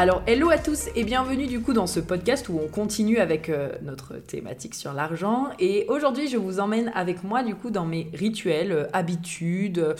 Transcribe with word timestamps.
Alors, 0.00 0.22
hello 0.28 0.48
à 0.48 0.58
tous 0.58 0.90
et 0.94 1.02
bienvenue 1.02 1.48
du 1.48 1.60
coup 1.60 1.72
dans 1.72 1.88
ce 1.88 1.98
podcast 1.98 2.48
où 2.48 2.60
on 2.64 2.68
continue 2.68 3.18
avec 3.18 3.48
euh, 3.48 3.72
notre 3.82 4.14
thématique 4.18 4.76
sur 4.76 4.92
l'argent. 4.92 5.48
Et 5.58 5.86
aujourd'hui, 5.88 6.28
je 6.28 6.36
vous 6.36 6.60
emmène 6.60 6.92
avec 6.94 7.24
moi 7.24 7.42
du 7.42 7.56
coup 7.56 7.70
dans 7.70 7.84
mes 7.84 8.08
rituels, 8.14 8.70
euh, 8.70 8.86
habitudes, 8.92 9.96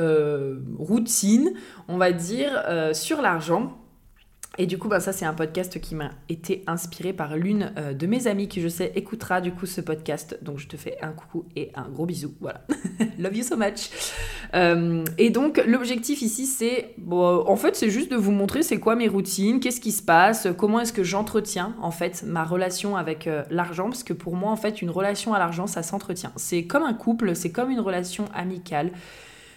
euh, 0.00 0.58
routines, 0.78 1.54
on 1.88 1.96
va 1.96 2.12
dire, 2.12 2.62
sur 2.92 3.22
l'argent. 3.22 3.78
Et 4.60 4.66
du 4.66 4.76
coup, 4.76 4.88
bah, 4.88 4.98
ça, 4.98 5.12
c'est 5.12 5.24
un 5.24 5.34
podcast 5.34 5.80
qui 5.80 5.94
m'a 5.94 6.10
été 6.28 6.64
inspiré 6.66 7.12
par 7.12 7.36
l'une 7.36 7.72
euh, 7.78 7.94
de 7.94 8.06
mes 8.08 8.26
amies 8.26 8.48
qui, 8.48 8.60
je 8.60 8.66
sais, 8.66 8.90
écoutera 8.96 9.40
du 9.40 9.52
coup 9.52 9.66
ce 9.66 9.80
podcast. 9.80 10.36
Donc, 10.42 10.58
je 10.58 10.66
te 10.66 10.76
fais 10.76 10.98
un 11.00 11.12
coucou 11.12 11.44
et 11.54 11.70
un 11.76 11.88
gros 11.88 12.06
bisou. 12.06 12.34
Voilà. 12.40 12.62
Love 13.18 13.36
you 13.36 13.44
so 13.44 13.56
much. 13.56 13.90
Euh, 14.54 15.04
et 15.16 15.30
donc, 15.30 15.62
l'objectif 15.64 16.22
ici, 16.22 16.46
c'est. 16.46 16.94
Bon, 16.98 17.44
en 17.46 17.54
fait, 17.54 17.76
c'est 17.76 17.88
juste 17.88 18.10
de 18.10 18.16
vous 18.16 18.32
montrer 18.32 18.64
c'est 18.64 18.80
quoi 18.80 18.96
mes 18.96 19.06
routines, 19.06 19.60
qu'est-ce 19.60 19.80
qui 19.80 19.92
se 19.92 20.02
passe, 20.02 20.48
comment 20.58 20.80
est-ce 20.80 20.92
que 20.92 21.04
j'entretiens, 21.04 21.76
en 21.80 21.92
fait, 21.92 22.24
ma 22.26 22.42
relation 22.42 22.96
avec 22.96 23.28
euh, 23.28 23.44
l'argent. 23.50 23.84
Parce 23.84 24.02
que 24.02 24.12
pour 24.12 24.34
moi, 24.34 24.50
en 24.50 24.56
fait, 24.56 24.82
une 24.82 24.90
relation 24.90 25.34
à 25.34 25.38
l'argent, 25.38 25.68
ça 25.68 25.84
s'entretient. 25.84 26.32
C'est 26.34 26.64
comme 26.64 26.82
un 26.82 26.94
couple, 26.94 27.36
c'est 27.36 27.52
comme 27.52 27.70
une 27.70 27.80
relation 27.80 28.24
amicale. 28.34 28.90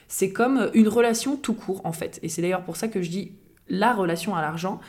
C'est 0.07 0.31
comme 0.31 0.69
une 0.75 0.89
relation 0.89 1.37
tout 1.37 1.55
court, 1.55 1.81
en 1.85 1.91
fait. 1.91 2.19
Et 2.21 2.29
c'est 2.29 2.43
d'ailleurs 2.43 2.65
pour 2.65 2.75
ça 2.75 2.87
que 2.87 3.01
je 3.01 3.09
dis 3.09 3.31
la 3.69 3.93
relation 3.93 4.35
à 4.35 4.41
l'argent. 4.41 4.79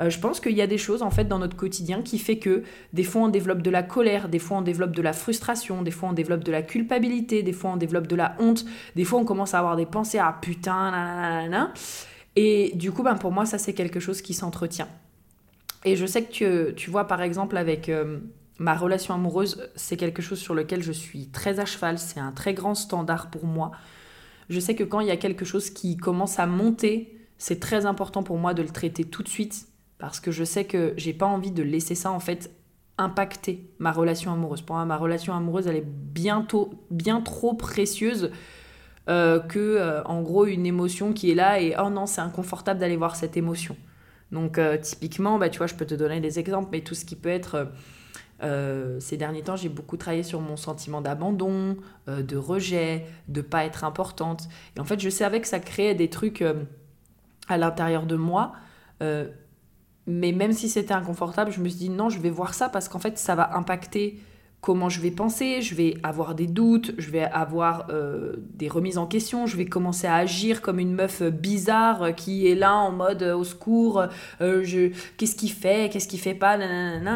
Euh, 0.00 0.10
je 0.10 0.18
pense 0.18 0.40
qu'il 0.40 0.56
y 0.56 0.62
a 0.62 0.66
des 0.66 0.78
choses 0.78 1.02
en 1.02 1.10
fait 1.10 1.24
dans 1.24 1.38
notre 1.38 1.56
quotidien 1.56 2.02
qui 2.02 2.18
fait 2.18 2.38
que 2.38 2.62
des 2.92 3.04
fois 3.04 3.22
on 3.22 3.28
développe 3.28 3.62
de 3.62 3.70
la 3.70 3.82
colère, 3.82 4.28
des 4.28 4.38
fois 4.38 4.58
on 4.58 4.62
développe 4.62 4.92
de 4.92 5.02
la 5.02 5.12
frustration, 5.12 5.82
des 5.82 5.90
fois 5.90 6.10
on 6.10 6.12
développe 6.12 6.44
de 6.44 6.52
la 6.52 6.62
culpabilité, 6.62 7.42
des 7.42 7.52
fois 7.52 7.72
on 7.72 7.76
développe 7.76 8.06
de 8.06 8.16
la 8.16 8.34
honte, 8.38 8.64
des 8.96 9.04
fois 9.04 9.20
on 9.20 9.24
commence 9.24 9.54
à 9.54 9.58
avoir 9.58 9.76
des 9.76 9.86
pensées 9.86 10.18
à 10.18 10.36
putain. 10.40 11.70
Et 12.34 12.72
du 12.74 12.92
coup, 12.92 13.02
ben, 13.02 13.16
pour 13.16 13.30
moi, 13.30 13.44
ça 13.44 13.58
c'est 13.58 13.74
quelque 13.74 14.00
chose 14.00 14.22
qui 14.22 14.34
s'entretient. 14.34 14.88
Et 15.84 15.96
je 15.96 16.06
sais 16.06 16.24
que 16.24 16.70
tu, 16.70 16.90
vois 16.90 17.06
par 17.06 17.22
exemple 17.22 17.56
avec 17.56 17.88
euh, 17.88 18.18
ma 18.58 18.74
relation 18.74 19.14
amoureuse, 19.14 19.68
c'est 19.74 19.96
quelque 19.96 20.22
chose 20.22 20.38
sur 20.38 20.54
lequel 20.54 20.82
je 20.82 20.92
suis 20.92 21.26
très 21.26 21.58
à 21.58 21.64
cheval, 21.64 21.98
c'est 21.98 22.20
un 22.20 22.32
très 22.32 22.54
grand 22.54 22.74
standard 22.74 23.30
pour 23.30 23.44
moi. 23.44 23.72
Je 24.48 24.60
sais 24.60 24.74
que 24.74 24.84
quand 24.84 25.00
il 25.00 25.08
y 25.08 25.10
a 25.10 25.16
quelque 25.16 25.44
chose 25.44 25.70
qui 25.70 25.96
commence 25.96 26.38
à 26.38 26.46
monter, 26.46 27.18
c'est 27.42 27.58
très 27.58 27.86
important 27.86 28.22
pour 28.22 28.38
moi 28.38 28.54
de 28.54 28.62
le 28.62 28.68
traiter 28.68 29.02
tout 29.02 29.24
de 29.24 29.28
suite 29.28 29.66
parce 29.98 30.20
que 30.20 30.30
je 30.30 30.44
sais 30.44 30.64
que 30.64 30.94
j'ai 30.96 31.12
pas 31.12 31.26
envie 31.26 31.50
de 31.50 31.64
laisser 31.64 31.96
ça 31.96 32.12
en 32.12 32.20
fait 32.20 32.52
impacter 32.98 33.68
ma 33.80 33.90
relation 33.90 34.32
amoureuse. 34.32 34.62
Pour 34.62 34.76
moi, 34.76 34.84
ma 34.84 34.96
relation 34.96 35.34
amoureuse, 35.34 35.66
elle 35.66 35.74
est 35.74 35.84
bientôt 35.84 36.70
bien 36.92 37.20
trop 37.20 37.54
précieuse 37.54 38.30
euh, 39.08 39.40
que 39.40 39.58
euh, 39.58 40.04
en 40.04 40.22
gros 40.22 40.46
une 40.46 40.66
émotion 40.66 41.12
qui 41.12 41.32
est 41.32 41.34
là 41.34 41.60
et 41.60 41.74
oh 41.84 41.90
non, 41.90 42.06
c'est 42.06 42.20
inconfortable 42.20 42.78
d'aller 42.78 42.96
voir 42.96 43.16
cette 43.16 43.36
émotion. 43.36 43.76
Donc 44.30 44.56
euh, 44.56 44.78
typiquement, 44.78 45.36
bah, 45.40 45.48
tu 45.48 45.58
vois, 45.58 45.66
je 45.66 45.74
peux 45.74 45.84
te 45.86 45.96
donner 45.96 46.20
des 46.20 46.38
exemples, 46.38 46.68
mais 46.70 46.82
tout 46.82 46.94
ce 46.94 47.04
qui 47.04 47.16
peut 47.16 47.28
être 47.28 47.72
ces 48.98 49.16
derniers 49.16 49.42
temps, 49.42 49.54
j'ai 49.54 49.68
beaucoup 49.68 49.96
travaillé 49.96 50.24
sur 50.24 50.40
mon 50.40 50.56
sentiment 50.56 51.00
d'abandon, 51.00 51.76
de 52.08 52.36
rejet, 52.36 53.06
de 53.28 53.40
pas 53.40 53.64
être 53.64 53.84
importante. 53.84 54.48
Et 54.76 54.80
en 54.80 54.84
fait, 54.84 54.98
je 54.98 55.10
savais 55.10 55.40
que 55.40 55.46
ça 55.46 55.60
créait 55.60 55.94
des 55.94 56.10
trucs 56.10 56.42
à 57.48 57.58
l'intérieur 57.58 58.06
de 58.06 58.16
moi. 58.16 58.52
Euh, 59.02 59.28
mais 60.06 60.32
même 60.32 60.52
si 60.52 60.68
c'était 60.68 60.94
inconfortable, 60.94 61.52
je 61.52 61.60
me 61.60 61.68
suis 61.68 61.78
dit 61.78 61.90
non, 61.90 62.08
je 62.08 62.18
vais 62.18 62.30
voir 62.30 62.54
ça 62.54 62.68
parce 62.68 62.88
qu'en 62.88 62.98
fait, 62.98 63.18
ça 63.18 63.34
va 63.34 63.56
impacter 63.56 64.18
comment 64.60 64.88
je 64.88 65.00
vais 65.00 65.10
penser, 65.10 65.60
je 65.60 65.74
vais 65.74 65.96
avoir 66.04 66.36
des 66.36 66.46
doutes, 66.46 66.94
je 66.96 67.10
vais 67.10 67.24
avoir 67.24 67.86
euh, 67.90 68.36
des 68.54 68.68
remises 68.68 68.96
en 68.96 69.06
question, 69.06 69.46
je 69.46 69.56
vais 69.56 69.66
commencer 69.66 70.06
à 70.06 70.14
agir 70.14 70.62
comme 70.62 70.78
une 70.78 70.94
meuf 70.94 71.20
bizarre 71.20 72.14
qui 72.14 72.46
est 72.46 72.54
là 72.54 72.76
en 72.76 72.92
mode 72.92 73.24
euh, 73.24 73.36
au 73.36 73.42
secours, 73.42 74.04
je 74.38 74.92
qu'est-ce 75.16 75.34
qu'il 75.34 75.50
fait, 75.50 75.90
qu'est-ce 75.92 76.06
qu'il 76.06 76.20
fait 76.20 76.34
pas, 76.34 76.58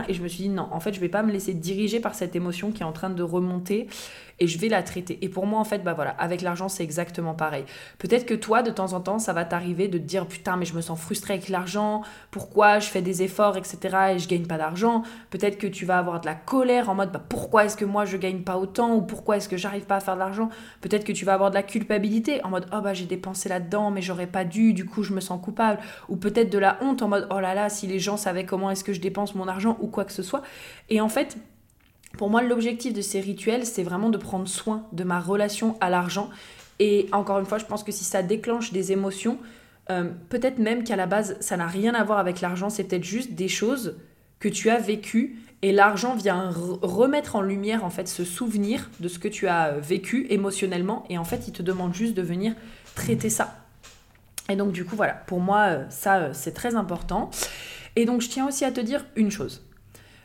et 0.09 0.12
je 0.12 0.22
me 0.22 0.28
suis 0.28 0.44
dit 0.44 0.48
non, 0.48 0.69
en 0.72 0.81
fait, 0.81 0.92
je 0.92 0.98
vais 0.98 1.09
pas 1.09 1.22
me 1.22 1.31
laisser 1.31 1.54
diriger 1.54 2.00
par 2.00 2.16
cette 2.16 2.34
émotion 2.34 2.72
qui 2.72 2.82
est 2.82 2.86
en 2.86 2.92
train 2.92 3.10
de 3.10 3.22
remonter 3.22 3.86
et 4.38 4.47
je 4.47 4.58
vais 4.58 4.69
la 4.69 4.82
traiter. 4.82 5.19
Et 5.22 5.28
pour 5.28 5.47
moi, 5.47 5.60
en 5.60 5.64
fait, 5.64 5.82
bah 5.82 5.94
voilà, 5.94 6.10
avec 6.10 6.42
l'argent, 6.42 6.69
c'est 6.69 6.84
exactement 6.84 7.34
pareil. 7.34 7.64
Peut-être 7.98 8.26
que 8.26 8.34
toi, 8.34 8.62
de 8.62 8.70
temps 8.70 8.92
en 8.92 9.00
temps, 9.00 9.19
ça 9.19 9.32
va 9.32 9.44
t'arriver 9.44 9.88
de 9.88 9.98
te 9.98 10.02
dire 10.02 10.26
putain, 10.26 10.56
mais 10.56 10.66
je 10.66 10.74
me 10.74 10.80
sens 10.80 11.00
frustré 11.00 11.34
avec 11.34 11.48
l'argent, 11.48 12.02
pourquoi 12.30 12.78
je 12.78 12.88
fais 12.88 13.02
des 13.02 13.22
efforts, 13.22 13.56
etc. 13.56 13.78
et 14.14 14.19
je 14.19 14.28
gagne 14.28 14.47
pas 14.47 14.58
d'argent. 14.58 15.02
Peut-être 15.30 15.58
que 15.58 15.66
tu 15.66 15.84
vas 15.84 15.98
avoir 15.98 16.20
de 16.20 16.26
la 16.26 16.34
colère 16.34 16.91
en 16.91 16.94
mode 16.94 17.12
bah, 17.12 17.22
pourquoi 17.28 17.64
est-ce 17.64 17.76
que 17.76 17.84
moi 17.84 18.04
je 18.04 18.16
gagne 18.16 18.41
pas 18.41 18.58
autant 18.58 18.94
ou 18.94 19.02
pourquoi 19.02 19.36
est-ce 19.38 19.48
que 19.48 19.56
j'arrive 19.56 19.84
pas 19.84 19.97
à 19.97 20.00
faire 20.00 20.14
de 20.14 20.20
l'argent? 20.20 20.50
Peut-être 20.80 21.04
que 21.04 21.12
tu 21.12 21.24
vas 21.24 21.34
avoir 21.34 21.50
de 21.50 21.54
la 21.54 21.62
culpabilité 21.62 22.44
en 22.44 22.50
mode 22.50 22.66
oh 22.72 22.80
bah 22.80 22.94
j'ai 22.94 23.06
dépensé 23.06 23.48
là-dedans, 23.48 23.91
mais 23.91 24.03
j'aurais 24.03 24.26
pas 24.26 24.44
dû, 24.44 24.72
du 24.72 24.84
coup 24.84 25.03
je 25.03 25.12
me 25.12 25.20
sens 25.20 25.41
coupable. 25.42 25.80
Ou 26.08 26.16
peut-être 26.16 26.50
de 26.50 26.58
la 26.58 26.78
honte 26.82 27.03
en 27.03 27.08
mode 27.08 27.26
oh 27.30 27.41
là 27.41 27.54
là, 27.54 27.68
si 27.68 27.86
les 27.86 27.98
gens 27.98 28.16
savaient 28.16 28.44
comment 28.44 28.70
est-ce 28.70 28.84
que 28.84 28.92
je 28.92 29.00
dépense 29.00 29.34
mon 29.34 29.48
argent 29.48 29.76
ou 29.80 29.86
quoi 29.88 30.04
que 30.04 30.12
ce 30.12 30.22
soit. 30.22 30.42
Et 30.88 31.00
en 31.00 31.08
fait, 31.08 31.38
pour 32.16 32.31
moi, 32.31 32.43
l'objectif 32.43 32.93
de 32.93 33.00
ces 33.00 33.21
rituels, 33.21 33.66
c'est 33.66 33.82
vraiment 33.82 34.10
de 34.10 34.19
prendre 34.19 34.49
soin 34.49 34.87
de 34.93 35.04
ma 35.04 35.21
relation 35.21 35.77
à 35.81 35.91
l'argent. 35.91 36.31
Et 36.78 37.09
encore 37.12 37.38
une 37.38 37.47
fois, 37.47 37.59
je 37.59 37.65
pense 37.65 37.84
que 37.84 37.93
si 37.93 38.04
ça 38.04 38.22
déclenche 38.22 38.72
des 38.72 38.93
émotions, 38.93 39.38
euh, 39.91 40.10
peut-être 40.28 40.59
même 40.59 40.84
qu'à 40.84 40.97
la 40.97 41.06
base, 41.06 41.37
ça 41.41 41.56
n'a 41.56 41.66
rien 41.66 41.94
à 41.94 42.04
voir 42.04 42.19
avec 42.19 42.41
l'argent, 42.41 42.71
c'est 42.71 42.84
peut-être 42.84 43.04
juste 43.04 43.32
des 43.32 43.49
choses 43.49 43.97
que 44.41 44.49
tu 44.49 44.69
as 44.69 44.78
vécues 44.78 45.38
et 45.62 45.72
l'argent 45.72 46.15
vient 46.15 46.50
remettre 46.53 47.37
en 47.37 47.41
lumière 47.41 47.84
en 47.84 47.91
fait 47.91 48.09
ce 48.09 48.25
souvenir 48.25 48.91
de 49.00 49.09
ce 49.09 49.19
que 49.19 49.28
tu 49.28 49.48
as 49.48 49.72
vécu 49.72 50.27
émotionnellement 50.28 51.04
et 51.09 51.16
en 51.16 51.25
fait 51.25 51.48
il 51.48 51.53
te 51.53 51.62
demande 51.62 51.94
juste 51.94 52.15
de 52.15 52.22
venir 52.22 52.54
traiter 52.94 53.31
ça. 53.31 53.56
Et 54.50 54.56
donc 54.56 54.72
du 54.72 54.84
coup 54.84 54.97
voilà, 54.97 55.15
pour 55.15 55.41
moi 55.41 55.60
euh, 55.69 55.84
ça 55.88 56.16
euh, 56.16 56.31
c'est 56.34 56.53
très 56.53 56.75
important. 56.77 57.31
Et 57.97 58.04
donc 58.04 58.21
je 58.21 58.28
tiens 58.28 58.47
aussi 58.47 58.65
à 58.65 58.71
te 58.71 58.81
dire 58.81 59.06
une 59.16 59.31
chose 59.31 59.65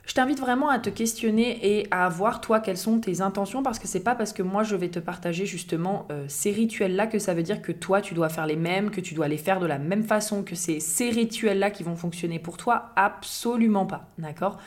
je 0.06 0.14
t'invite 0.14 0.40
vraiment 0.40 0.70
à 0.70 0.80
te 0.80 0.90
questionner 0.90 1.60
et 1.62 1.88
à 1.92 2.10
voir 2.10 2.42
toi 2.42 2.60
quelles 2.60 2.78
sont 2.78 3.00
tes 3.00 3.22
intentions 3.22 3.64
parce 3.64 3.80
que 3.80 3.88
c'est 3.88 4.00
pas 4.00 4.16
parce 4.16 4.34
que 4.34 4.42
moi 4.42 4.64
je 4.64 4.76
vais 4.76 4.90
te 4.90 5.00
partager 5.00 5.46
justement 5.46 6.08
euh, 6.12 6.26
ces 6.28 6.52
rituels 6.52 6.96
là 6.96 7.08
que 7.08 7.20
ça 7.20 7.34
veut 7.34 7.44
dire 7.44 7.62
que 7.62 7.72
toi 7.72 8.02
tu 8.02 8.14
dois 8.14 8.30
faire 8.30 8.48
les 8.48 8.56
mêmes, 8.56 8.90
que 8.90 9.02
tu 9.02 9.14
dois 9.14 9.28
les 9.28 9.38
faire 9.38 9.60
de 9.60 9.68
la 9.68 9.78
même 9.78 10.04
façon, 10.04 10.44
que 10.44 10.56
c'est 10.56 10.80
ces 10.80 11.10
rituels 11.10 11.60
là 11.60 11.70
qui 11.70 11.84
vont 11.84 11.96
fonctionner 11.96 12.40
pour 12.40 12.58
toi, 12.58 12.92
absolument 12.96 13.86
pas, 13.86 14.10
d'accord? 14.18 14.58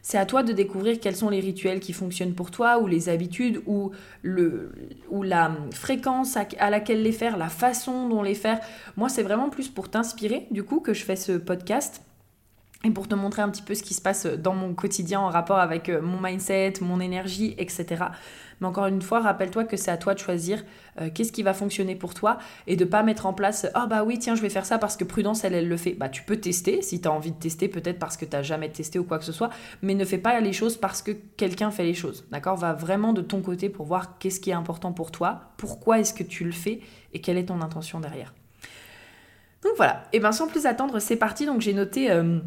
C'est 0.00 0.16
à 0.16 0.24
toi 0.24 0.42
de 0.42 0.54
découvrir 0.54 1.00
quels 1.00 1.16
sont 1.16 1.28
les 1.28 1.40
rituels 1.40 1.80
qui 1.80 1.92
fonctionnent 1.92 2.32
pour 2.32 2.50
toi, 2.50 2.78
ou 2.78 2.86
les 2.86 3.10
habitudes, 3.10 3.60
ou, 3.66 3.90
ou 5.10 5.22
la 5.22 5.50
fréquence 5.74 6.36
à 6.36 6.70
laquelle 6.70 7.02
les 7.02 7.12
faire, 7.12 7.36
la 7.36 7.50
façon 7.50 8.08
dont 8.08 8.22
les 8.22 8.34
faire. 8.34 8.58
Moi, 8.96 9.10
c'est 9.10 9.22
vraiment 9.22 9.50
plus 9.50 9.68
pour 9.68 9.90
t'inspirer, 9.90 10.46
du 10.50 10.62
coup, 10.62 10.80
que 10.80 10.94
je 10.94 11.04
fais 11.04 11.16
ce 11.16 11.32
podcast 11.32 12.00
et 12.84 12.90
pour 12.90 13.08
te 13.08 13.14
montrer 13.16 13.42
un 13.42 13.48
petit 13.48 13.62
peu 13.62 13.74
ce 13.74 13.82
qui 13.82 13.92
se 13.92 14.00
passe 14.00 14.24
dans 14.26 14.54
mon 14.54 14.72
quotidien 14.72 15.18
en 15.18 15.30
rapport 15.30 15.58
avec 15.58 15.88
euh, 15.88 16.00
mon 16.00 16.20
mindset, 16.20 16.74
mon 16.80 17.00
énergie, 17.00 17.56
etc. 17.58 18.04
Mais 18.60 18.66
encore 18.68 18.86
une 18.86 19.02
fois, 19.02 19.18
rappelle-toi 19.20 19.64
que 19.64 19.76
c'est 19.76 19.90
à 19.90 19.96
toi 19.96 20.14
de 20.14 20.20
choisir 20.20 20.64
euh, 21.00 21.10
qu'est-ce 21.12 21.32
qui 21.32 21.42
va 21.42 21.54
fonctionner 21.54 21.96
pour 21.96 22.14
toi 22.14 22.38
et 22.68 22.76
de 22.76 22.84
pas 22.84 23.02
mettre 23.02 23.26
en 23.26 23.32
place 23.32 23.66
oh 23.76 23.86
bah 23.88 24.04
oui 24.04 24.18
tiens 24.18 24.34
je 24.34 24.42
vais 24.42 24.48
faire 24.48 24.64
ça 24.64 24.78
parce 24.78 24.96
que 24.96 25.04
Prudence 25.04 25.42
elle 25.42 25.54
elle 25.54 25.68
le 25.68 25.76
fait. 25.76 25.94
Bah 25.94 26.08
tu 26.08 26.22
peux 26.22 26.36
tester 26.36 26.80
si 26.82 27.00
tu 27.00 27.08
as 27.08 27.12
envie 27.12 27.32
de 27.32 27.38
tester 27.38 27.68
peut-être 27.68 27.98
parce 27.98 28.16
que 28.16 28.24
tu 28.24 28.36
jamais 28.44 28.70
testé 28.70 29.00
ou 29.00 29.04
quoi 29.04 29.18
que 29.18 29.24
ce 29.24 29.32
soit, 29.32 29.50
mais 29.82 29.94
ne 29.94 30.04
fais 30.04 30.18
pas 30.18 30.38
les 30.38 30.52
choses 30.52 30.76
parce 30.76 31.02
que 31.02 31.10
quelqu'un 31.10 31.72
fait 31.72 31.84
les 31.84 31.94
choses. 31.94 32.26
D'accord? 32.30 32.56
Va 32.56 32.74
vraiment 32.74 33.12
de 33.12 33.22
ton 33.22 33.40
côté 33.40 33.70
pour 33.70 33.86
voir 33.86 34.18
qu'est-ce 34.18 34.38
qui 34.38 34.50
est 34.50 34.54
important 34.54 34.92
pour 34.92 35.10
toi, 35.10 35.52
pourquoi 35.56 35.98
est-ce 35.98 36.14
que 36.14 36.22
tu 36.22 36.44
le 36.44 36.52
fais 36.52 36.80
et 37.12 37.20
quelle 37.20 37.38
est 37.38 37.46
ton 37.46 37.60
intention 37.60 37.98
derrière. 37.98 38.34
Donc 39.62 39.72
voilà, 39.76 40.04
et 40.12 40.20
bien 40.20 40.30
sans 40.30 40.46
plus 40.46 40.66
attendre, 40.66 41.00
c'est 41.00 41.16
parti. 41.16 41.44
Donc 41.44 41.60
j'ai 41.60 41.74
noté 41.74 42.10
euh, 42.10 42.38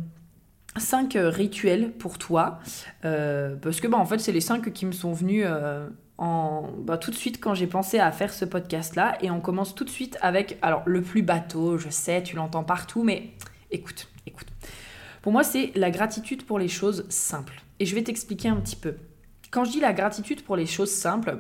cinq 0.78 1.16
euh, 1.16 1.30
rituels 1.30 1.92
pour 1.92 2.18
toi. 2.18 2.60
Euh, 3.06 3.56
parce 3.56 3.82
que 3.82 3.88
bah, 3.88 3.98
en 3.98 4.06
fait, 4.06 4.20
c'est 4.20 4.32
les 4.32 4.42
cinq 4.42 4.72
qui 4.74 4.86
me 4.86 4.92
sont 4.92 5.14
venus 5.14 5.46
euh, 5.48 5.88
en, 6.18 6.70
bah, 6.78 6.98
tout 6.98 7.12
de 7.12 7.16
suite 7.16 7.40
quand 7.42 7.54
j'ai 7.54 7.68
pensé 7.68 8.00
à 8.00 8.12
faire 8.12 8.34
ce 8.34 8.46
podcast-là. 8.46 9.18
Et 9.22 9.30
on 9.32 9.42
commence 9.42 9.76
tout 9.76 9.84
de 9.84 9.90
suite 9.90 10.18
avec, 10.22 10.58
alors 10.62 10.84
le 10.86 11.02
plus 11.02 11.22
bateau, 11.22 11.78
je 11.78 11.90
sais, 11.90 12.24
tu 12.24 12.36
l'entends 12.36 12.64
partout, 12.64 13.04
mais 13.04 13.32
écoute, 13.72 14.08
écoute. 14.26 14.48
Pour 15.22 15.32
moi, 15.32 15.44
c'est 15.44 15.72
la 15.76 15.92
gratitude 15.92 16.46
pour 16.46 16.58
les 16.58 16.68
choses 16.68 17.06
simples. 17.10 17.62
Et 17.80 17.86
je 17.86 17.94
vais 17.94 18.04
t'expliquer 18.04 18.50
un 18.50 18.56
petit 18.58 18.76
peu. 18.76 18.96
Quand 19.52 19.66
je 19.66 19.72
dis 19.72 19.80
la 19.80 19.94
gratitude 19.94 20.44
pour 20.44 20.56
les 20.56 20.66
choses 20.66 20.92
simples, 20.92 21.40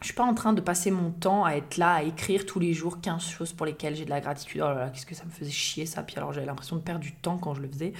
je 0.00 0.06
suis 0.06 0.14
pas 0.14 0.24
en 0.24 0.34
train 0.34 0.52
de 0.52 0.60
passer 0.60 0.90
mon 0.90 1.10
temps 1.10 1.44
à 1.44 1.52
être 1.52 1.76
là, 1.76 1.94
à 1.94 2.02
écrire 2.02 2.46
tous 2.46 2.58
les 2.58 2.72
jours 2.72 3.00
15 3.00 3.22
choses 3.22 3.52
pour 3.52 3.66
lesquelles 3.66 3.94
j'ai 3.94 4.04
de 4.04 4.10
la 4.10 4.20
gratitude. 4.20 4.60
Oh 4.64 4.68
là 4.68 4.74
là, 4.74 4.90
qu'est-ce 4.90 5.06
que 5.06 5.14
ça 5.14 5.24
me 5.24 5.30
faisait 5.30 5.50
chier 5.50 5.86
ça. 5.86 6.02
Puis 6.02 6.16
alors 6.16 6.32
j'avais 6.32 6.46
l'impression 6.46 6.76
de 6.76 6.82
perdre 6.82 7.00
du 7.00 7.12
temps 7.12 7.38
quand 7.38 7.54
je 7.54 7.62
le 7.62 7.68
faisais. 7.68 7.92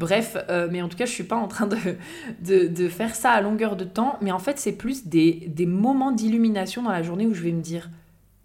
Bref, 0.00 0.38
euh, 0.48 0.66
mais 0.70 0.80
en 0.80 0.88
tout 0.88 0.96
cas, 0.96 1.04
je 1.04 1.12
suis 1.12 1.24
pas 1.24 1.36
en 1.36 1.46
train 1.46 1.66
de, 1.66 2.88
faire 2.88 3.14
ça 3.14 3.32
à 3.32 3.42
longueur 3.42 3.76
de 3.76 3.84
temps. 3.84 4.16
Mais 4.22 4.32
en 4.32 4.38
fait, 4.38 4.58
c'est 4.58 4.72
plus 4.72 5.06
des, 5.06 5.44
des 5.46 5.66
moments 5.66 6.10
d'illumination 6.10 6.82
dans 6.82 6.90
la 6.90 7.02
journée 7.02 7.26
où 7.26 7.34
je 7.34 7.42
vais 7.42 7.52
me 7.52 7.60
dire 7.60 7.90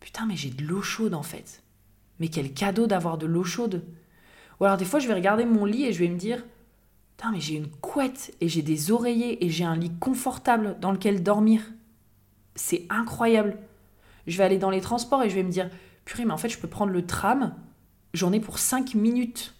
Putain, 0.02 0.26
mais 0.26 0.36
j'ai 0.36 0.50
de 0.50 0.66
l'eau 0.66 0.82
chaude 0.82 1.14
en 1.14 1.24
fait. 1.24 1.64
Mais 2.20 2.28
quel 2.28 2.54
cadeau 2.54 2.88
d'avoir 2.88 3.18
de 3.18 3.26
l'eau 3.26 3.46
chaude. 3.46 3.86
Ou 4.60 4.66
alors 4.66 4.76
des 4.76 4.84
fois, 4.84 5.00
je 5.00 5.08
vais 5.08 5.14
regarder 5.14 5.46
mon 5.46 5.64
lit 5.64 5.86
et 5.86 5.94
je 5.94 6.00
vais 6.00 6.10
me 6.10 6.18
dire 6.18 6.44
Putain, 7.16 7.32
mais 7.32 7.40
j'ai 7.40 7.56
une 7.56 7.70
couette 7.70 8.36
et 8.42 8.50
j'ai 8.50 8.62
des 8.62 8.92
oreillers 8.92 9.46
et 9.46 9.50
j'ai 9.50 9.64
un 9.64 9.78
lit 9.78 9.94
confortable 9.98 10.76
dans 10.82 10.92
lequel 10.92 11.24
dormir. 11.24 11.62
C'est 12.56 12.86
incroyable. 12.90 13.58
Je 14.28 14.38
vais 14.38 14.44
aller 14.44 14.58
dans 14.58 14.72
les 14.72 14.82
transports 14.82 15.24
et 15.24 15.30
je 15.30 15.36
vais 15.36 15.44
me 15.44 15.52
dire, 15.52 15.70
purée, 16.04 16.26
mais 16.26 16.34
en 16.34 16.38
fait, 16.38 16.50
je 16.50 16.58
peux 16.58 16.68
prendre 16.68 16.92
le 16.92 17.06
tram, 17.06 17.56
j'en 18.14 18.34
ai 18.34 18.42
pour 18.42 18.60
5 18.60 18.94
minutes. 18.96 19.54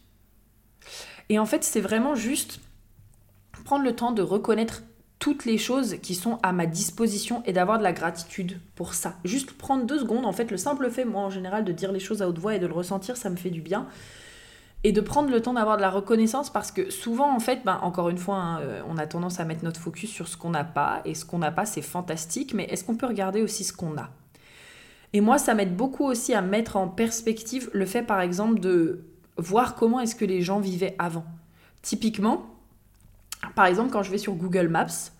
Et 1.28 1.38
en 1.38 1.46
fait, 1.46 1.64
c'est 1.64 1.80
vraiment 1.80 2.14
juste 2.14 2.60
prendre 3.64 3.84
le 3.84 3.94
temps 3.94 4.12
de 4.12 4.22
reconnaître 4.22 4.82
toutes 5.18 5.44
les 5.44 5.58
choses 5.58 5.96
qui 6.02 6.14
sont 6.14 6.38
à 6.42 6.52
ma 6.52 6.66
disposition 6.66 7.42
et 7.46 7.52
d'avoir 7.52 7.78
de 7.78 7.82
la 7.82 7.92
gratitude 7.92 8.60
pour 8.74 8.94
ça. 8.94 9.14
Juste 9.24 9.52
prendre 9.52 9.84
deux 9.84 9.98
secondes, 9.98 10.26
en 10.26 10.32
fait, 10.32 10.50
le 10.50 10.56
simple 10.56 10.90
fait, 10.90 11.04
moi 11.04 11.22
en 11.22 11.30
général, 11.30 11.64
de 11.64 11.72
dire 11.72 11.90
les 11.90 12.00
choses 12.00 12.22
à 12.22 12.28
haute 12.28 12.38
voix 12.38 12.54
et 12.54 12.58
de 12.58 12.66
le 12.66 12.74
ressentir, 12.74 13.16
ça 13.16 13.30
me 13.30 13.36
fait 13.36 13.50
du 13.50 13.60
bien 13.60 13.86
et 14.84 14.92
de 14.92 15.00
prendre 15.00 15.30
le 15.30 15.42
temps 15.42 15.54
d'avoir 15.54 15.78
de 15.78 15.82
la 15.82 15.90
reconnaissance 15.90 16.48
parce 16.48 16.70
que 16.70 16.90
souvent, 16.90 17.34
en 17.34 17.40
fait, 17.40 17.64
ben, 17.64 17.80
encore 17.82 18.08
une 18.08 18.18
fois, 18.18 18.36
hein, 18.36 18.60
euh, 18.60 18.82
on 18.88 18.98
a 18.98 19.06
tendance 19.08 19.40
à 19.40 19.44
mettre 19.44 19.64
notre 19.64 19.80
focus 19.80 20.10
sur 20.10 20.28
ce 20.28 20.36
qu'on 20.36 20.50
n'a 20.50 20.62
pas 20.62 21.00
et 21.04 21.16
ce 21.16 21.24
qu'on 21.24 21.38
n'a 21.38 21.50
pas, 21.50 21.66
c'est 21.66 21.82
fantastique, 21.82 22.54
mais 22.54 22.64
est-ce 22.64 22.84
qu'on 22.84 22.94
peut 22.94 23.06
regarder 23.06 23.42
aussi 23.42 23.64
ce 23.64 23.72
qu'on 23.72 23.96
a? 23.96 24.10
Et 25.12 25.20
moi, 25.20 25.38
ça 25.38 25.54
m'aide 25.54 25.74
beaucoup 25.74 26.04
aussi 26.04 26.34
à 26.34 26.40
mettre 26.40 26.76
en 26.76 26.86
perspective 26.86 27.68
le 27.72 27.84
fait, 27.84 28.02
par 28.02 28.20
exemple, 28.20 28.60
de 28.60 29.00
voir 29.36 29.74
comment 29.74 30.00
est-ce 30.00 30.14
que 30.14 30.24
les 30.24 30.42
gens 30.42 30.60
vivaient 30.60 30.94
avant. 30.98 31.24
Typiquement, 31.82 32.46
par 33.54 33.66
exemple, 33.66 33.90
quand 33.90 34.02
je 34.02 34.10
vais 34.10 34.18
sur 34.18 34.34
Google 34.34 34.68
Maps, 34.68 35.10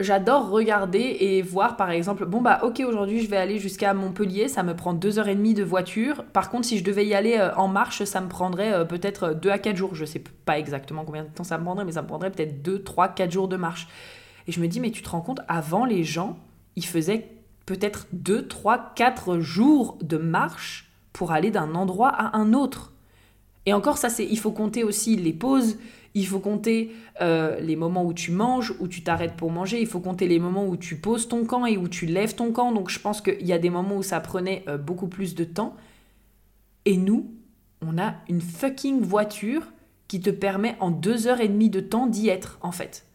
j'adore 0.00 0.48
regarder 0.48 1.16
et 1.20 1.42
voir 1.42 1.76
par 1.76 1.90
exemple, 1.90 2.24
bon 2.24 2.40
bah 2.40 2.60
ok 2.62 2.82
aujourd'hui 2.86 3.20
je 3.20 3.28
vais 3.28 3.36
aller 3.36 3.58
jusqu'à 3.58 3.92
Montpellier, 3.92 4.48
ça 4.48 4.62
me 4.62 4.74
prend 4.74 4.94
2h30 4.94 5.54
de 5.54 5.62
voiture. 5.62 6.24
Par 6.32 6.50
contre 6.50 6.66
si 6.66 6.78
je 6.78 6.84
devais 6.84 7.06
y 7.06 7.14
aller 7.14 7.36
euh, 7.38 7.54
en 7.54 7.68
marche, 7.68 8.04
ça 8.04 8.20
me 8.20 8.28
prendrait 8.28 8.72
euh, 8.72 8.84
peut-être 8.84 9.34
2 9.34 9.50
à 9.50 9.58
4 9.58 9.76
jours. 9.76 9.94
Je 9.94 10.04
sais 10.04 10.22
pas 10.44 10.58
exactement 10.58 11.04
combien 11.04 11.24
de 11.24 11.28
temps 11.28 11.44
ça 11.44 11.58
me 11.58 11.64
prendrait, 11.64 11.84
mais 11.84 11.92
ça 11.92 12.02
me 12.02 12.08
prendrait 12.08 12.30
peut-être 12.30 12.62
2, 12.62 12.82
3, 12.82 13.08
4 13.08 13.30
jours 13.30 13.48
de 13.48 13.56
marche. 13.56 13.88
Et 14.46 14.52
je 14.52 14.60
me 14.60 14.68
dis, 14.68 14.80
mais 14.80 14.90
tu 14.90 15.02
te 15.02 15.08
rends 15.10 15.20
compte, 15.20 15.40
avant 15.48 15.84
les 15.84 16.02
gens, 16.02 16.38
ils 16.76 16.86
faisaient 16.86 17.28
peut-être 17.66 18.06
2, 18.12 18.48
3, 18.48 18.94
4 18.96 19.38
jours 19.38 19.98
de 20.00 20.16
marche 20.16 20.90
pour 21.12 21.30
aller 21.32 21.50
d'un 21.50 21.74
endroit 21.74 22.08
à 22.08 22.36
un 22.36 22.54
autre. 22.54 22.92
Et 23.66 23.72
encore 23.72 23.98
ça 23.98 24.08
c'est, 24.08 24.26
il 24.26 24.38
faut 24.38 24.52
compter 24.52 24.84
aussi 24.84 25.16
les 25.16 25.32
pauses, 25.32 25.76
il 26.14 26.26
faut 26.26 26.40
compter 26.40 26.92
euh, 27.20 27.60
les 27.60 27.76
moments 27.76 28.04
où 28.04 28.12
tu 28.12 28.32
manges, 28.32 28.74
où 28.80 28.88
tu 28.88 29.02
t'arrêtes 29.02 29.34
pour 29.34 29.50
manger. 29.50 29.80
Il 29.80 29.86
faut 29.86 30.00
compter 30.00 30.26
les 30.26 30.38
moments 30.38 30.66
où 30.66 30.76
tu 30.76 30.96
poses 30.96 31.28
ton 31.28 31.44
camp 31.44 31.66
et 31.66 31.76
où 31.76 31.88
tu 31.88 32.06
lèves 32.06 32.34
ton 32.34 32.52
camp. 32.52 32.72
Donc 32.72 32.90
je 32.90 32.98
pense 32.98 33.20
qu'il 33.20 33.46
y 33.46 33.52
a 33.52 33.58
des 33.58 33.70
moments 33.70 33.96
où 33.96 34.02
ça 34.02 34.20
prenait 34.20 34.64
euh, 34.68 34.76
beaucoup 34.76 35.06
plus 35.06 35.34
de 35.34 35.44
temps. 35.44 35.76
Et 36.84 36.96
nous, 36.96 37.30
on 37.82 37.98
a 37.98 38.14
une 38.28 38.40
fucking 38.40 39.02
voiture 39.02 39.62
qui 40.08 40.20
te 40.20 40.30
permet 40.30 40.76
en 40.80 40.90
deux 40.90 41.28
heures 41.28 41.40
et 41.40 41.48
demie 41.48 41.70
de 41.70 41.80
temps 41.80 42.06
d'y 42.06 42.28
être, 42.28 42.58
en 42.62 42.72
fait. 42.72 43.06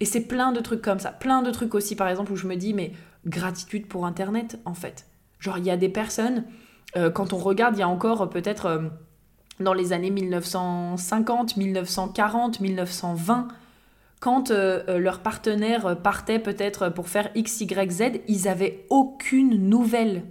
Et 0.00 0.04
c'est 0.04 0.22
plein 0.22 0.50
de 0.50 0.60
trucs 0.60 0.82
comme 0.82 0.98
ça. 0.98 1.12
Plein 1.12 1.42
de 1.42 1.50
trucs 1.50 1.74
aussi, 1.74 1.94
par 1.94 2.08
exemple, 2.08 2.32
où 2.32 2.36
je 2.36 2.48
me 2.48 2.56
dis, 2.56 2.74
mais 2.74 2.92
gratitude 3.24 3.86
pour 3.86 4.06
Internet, 4.06 4.58
en 4.64 4.74
fait. 4.74 5.06
Genre, 5.38 5.58
il 5.58 5.64
y 5.64 5.70
a 5.70 5.76
des 5.76 5.88
personnes, 5.88 6.44
euh, 6.96 7.10
quand 7.10 7.32
on 7.32 7.38
regarde, 7.38 7.76
il 7.76 7.80
y 7.80 7.82
a 7.82 7.88
encore 7.88 8.28
peut-être 8.28 8.90
dans 9.60 9.74
les 9.74 9.92
années 9.92 10.10
1950, 10.10 11.56
1940, 11.56 12.60
1920, 12.60 13.48
quand 14.20 14.50
euh, 14.50 14.82
euh, 14.88 14.98
leurs 14.98 15.20
partenaires 15.20 16.00
partaient 16.02 16.38
peut-être 16.38 16.88
pour 16.88 17.08
faire 17.08 17.30
X, 17.34 17.60
Y, 17.60 17.90
Z, 17.90 18.02
ils 18.28 18.48
avaient 18.48 18.84
aucune 18.90 19.68
nouvelle 19.68 20.22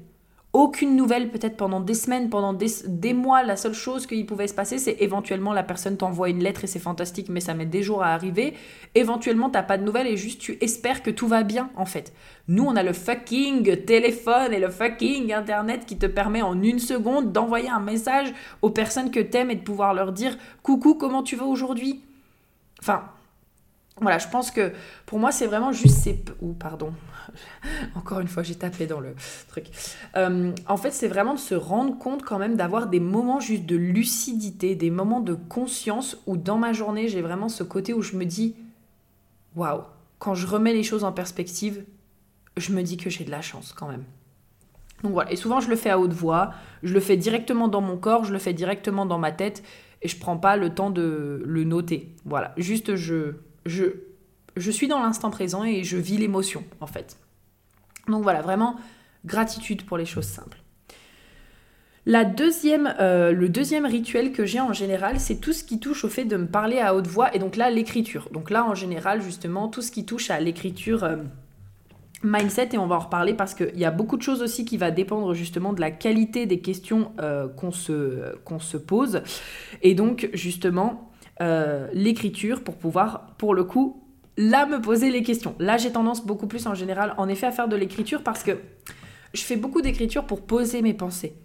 aucune 0.56 0.96
nouvelle 0.96 1.31
peut-être 1.31 1.57
pendant 1.57 1.81
des 1.81 1.94
semaines, 1.94 2.30
pendant 2.30 2.54
des, 2.54 3.13
mois. 3.13 3.44
La 3.44 3.57
seule 3.57 3.74
chose 3.74 4.07
qui 4.07 4.24
pouvait 4.24 4.48
se 4.48 4.54
passer, 4.54 4.78
c'est 4.78 4.96
éventuellement 5.02 5.52
la 5.52 5.63
personne 5.63 5.98
t'envoie 5.98 6.30
une 6.30 6.42
lettre 6.42 6.63
et 6.63 6.68
c'est 6.68 6.80
fantastique, 6.80 7.28
mais 7.28 7.42
ça 7.42 7.54
met 7.54 7.66
des 7.66 7.84
jours 7.84 8.04
à 8.04 8.13
arriver. 8.13 8.54
Éventuellement, 8.96 9.50
t'as 9.50 9.63
pas 9.63 9.78
de 9.78 9.84
nouvelles 9.84 10.07
et 10.07 10.16
juste 10.16 10.40
tu 10.40 10.57
espères 10.62 11.04
que 11.04 11.12
tout 11.12 11.28
va 11.28 11.44
bien 11.44 11.69
en 11.75 11.86
fait. 11.86 12.13
Nous, 12.48 12.63
on 12.63 12.78
a 12.78 12.84
le 12.84 12.94
fucking 12.94 13.84
téléphone 13.84 14.54
et 14.54 14.60
le 14.60 14.69
fucking 14.69 15.34
internet 15.34 15.86
qui 15.86 15.98
te 15.98 16.06
permet 16.06 16.42
en 16.42 16.62
une 16.62 16.80
seconde 16.80 17.34
d'envoyer 17.34 17.69
un 17.69 17.81
message 17.81 18.31
aux 18.62 18.69
personnes 18.69 19.12
que 19.12 19.19
t'aimes 19.19 19.52
et 19.52 19.56
de 19.56 19.63
pouvoir 19.63 19.94
leur 19.94 20.13
dire 20.13 20.38
coucou, 20.63 20.96
comment 20.96 21.22
tu 21.22 21.36
vas 21.36 21.46
aujourd'hui? 21.46 22.02
Enfin, 22.80 23.04
voilà, 24.01 24.18
je 24.18 24.27
pense 24.27 24.51
que 24.51 24.74
pour 25.06 25.19
moi, 25.19 25.31
c'est 25.31 25.47
vraiment 25.47 25.71
juste 25.71 26.00
ces... 26.00 26.24
Ou 26.42 26.51
pardon, 26.51 26.94
encore 27.95 28.19
une 28.19 28.27
fois, 28.27 28.44
j'ai 28.44 28.56
tapé 28.56 28.88
dans 28.88 29.00
le 29.00 29.15
truc. 29.47 29.68
Euh, 30.18 30.51
en 30.68 30.77
fait, 30.77 30.92
c'est 30.92 31.07
vraiment 31.07 31.33
de 31.33 31.39
se 31.39 31.56
rendre 31.56 31.97
compte 31.97 32.24
quand 32.24 32.38
même 32.38 32.57
d'avoir 32.57 32.88
des 32.88 33.00
moments 33.00 33.39
juste 33.39 33.65
de 33.65 33.77
lucidité, 33.77 34.75
des 34.75 34.89
moments 34.89 35.21
de 35.21 35.33
conscience 35.33 36.18
où 36.25 36.36
dans 36.36 36.57
ma 36.57 36.74
journée, 36.74 37.07
j'ai 37.07 37.21
vraiment 37.21 37.47
ce 37.47 37.63
côté 37.63 37.94
où 37.94 38.01
je 38.01 38.18
me 38.18 38.25
dis, 38.25 38.56
waouh, 39.56 39.83
quand 40.19 40.36
je 40.36 40.45
remets 40.45 40.74
les 40.74 40.83
choses 40.83 41.06
en 41.06 41.13
perspective, 41.13 41.86
je 42.57 42.74
me 42.74 42.83
dis 42.83 42.97
que 42.97 43.09
j'ai 43.09 43.24
de 43.24 43.31
la 43.31 43.42
chance 43.42 43.71
quand 43.74 43.88
même. 43.88 44.03
Donc 45.03 45.13
voilà, 45.13 45.31
et 45.31 45.36
souvent 45.36 45.59
je 45.59 45.69
le 45.69 45.75
fais 45.75 45.89
à 45.89 46.00
haute 46.00 46.13
voix, 46.13 46.53
je 46.83 46.94
le 46.94 47.00
fais 47.00 47.18
directement 47.18 47.68
dans 47.68 47.81
mon 47.81 47.97
corps, 47.97 48.25
je 48.25 48.33
le 48.33 48.39
fais 48.39 48.53
directement 48.53 49.06
dans 49.06 49.19
ma 49.19 49.31
tête, 49.31 49.62
et 50.01 50.07
je 50.07 50.18
prends 50.18 50.38
pas 50.38 50.57
le 50.57 50.74
temps 50.74 50.89
de 50.89 51.42
le 51.45 51.63
noter. 51.63 52.15
Voilà, 52.25 52.53
juste 52.57 52.95
je 52.95 53.36
je, 53.66 54.72
suis 54.72 54.88
dans 54.88 55.02
l'instant 55.02 55.30
présent 55.30 55.64
et 55.64 55.84
je 55.84 55.98
vis 55.98 56.18
l'émotion, 56.18 56.64
en 56.80 56.88
fait. 56.88 57.18
Donc 58.08 58.24
voilà, 58.24 58.42
vraiment 58.42 58.76
gratitude 59.26 59.86
pour 59.86 59.98
les 59.98 60.06
choses 60.06 60.26
simples. 60.26 60.60
Euh, 62.08 63.32
le 63.32 63.50
deuxième 63.50 63.86
rituel 63.86 64.32
que 64.32 64.46
j'ai 64.46 64.60
en 64.60 64.74
général, 64.74 65.19
c'est 65.19 65.38
tout 65.38 65.54
ce 65.54 65.64
qui 65.64 65.80
touche 65.80 66.06
au 66.06 66.10
fait 66.10 66.26
de 66.26 66.38
me 66.38 66.45
parler 66.45 66.80
à 66.80 66.94
haute 66.94 67.07
voix, 67.07 67.36
et 67.36 67.40
donc 67.40 67.56
là, 67.56 67.72
l'écriture. 67.72 68.30
Donc 68.31 68.52
là, 68.52 68.64
en 68.64 68.76
général, 68.76 69.22
justement, 69.22 69.68
tout 69.68 69.81
ce 69.81 69.92
qui 69.92 70.06
touche 70.06 70.30
à 70.30 70.40
l'écriture 70.40 71.04
euh, 71.04 71.16
mindset, 72.24 72.69
et 72.74 72.78
on 72.78 72.86
va 72.86 72.98
en 72.98 73.00
reparler 73.00 73.34
parce 73.34 73.56
qu'il 73.56 73.78
y 73.78 73.86
a 73.86 73.92
beaucoup 73.92 74.18
de 74.18 74.22
choses 74.22 74.44
aussi 74.44 74.66
qui 74.66 74.78
va 74.78 74.92
dépendre 74.92 75.34
justement 75.34 75.74
de 75.74 75.81
la 75.81 75.90
qualité 75.90 76.45
des 76.45 76.60
questions 76.60 77.12
euh, 77.19 77.48
qu'on 77.48 77.72
se 77.72 78.78
pose. 78.78 79.24
Et 79.81 79.95
donc, 79.95 80.30
justement, 80.34 81.10
euh, 81.42 81.87
l'écriture 81.94 82.63
pour 82.63 82.77
pouvoir, 82.77 83.35
pour 83.37 83.54
le 83.54 83.63
coup, 83.63 84.04
là 84.37 84.65
me 84.65 84.81
poser 84.81 85.11
les 85.11 85.23
questions. 85.23 85.56
Là, 85.59 85.77
j'ai 85.77 85.92
tendance 85.92 86.25
beaucoup 86.25 86.47
plus 86.47 86.68
en 86.68 86.75
général, 86.75 87.13
en 87.18 87.27
effet, 87.27 87.47
à 87.47 87.51
faire 87.51 87.68
de 87.68 87.75
l'écriture 87.75 88.23
parce 88.23 88.44
que 88.44 88.59
je 89.33 89.42
fais 89.42 89.56
beaucoup 89.56 89.81
d'écriture 89.81 90.25
pour 90.25 90.45
poser 90.45 90.81
mes 90.81 90.94
pensées. 90.94 91.35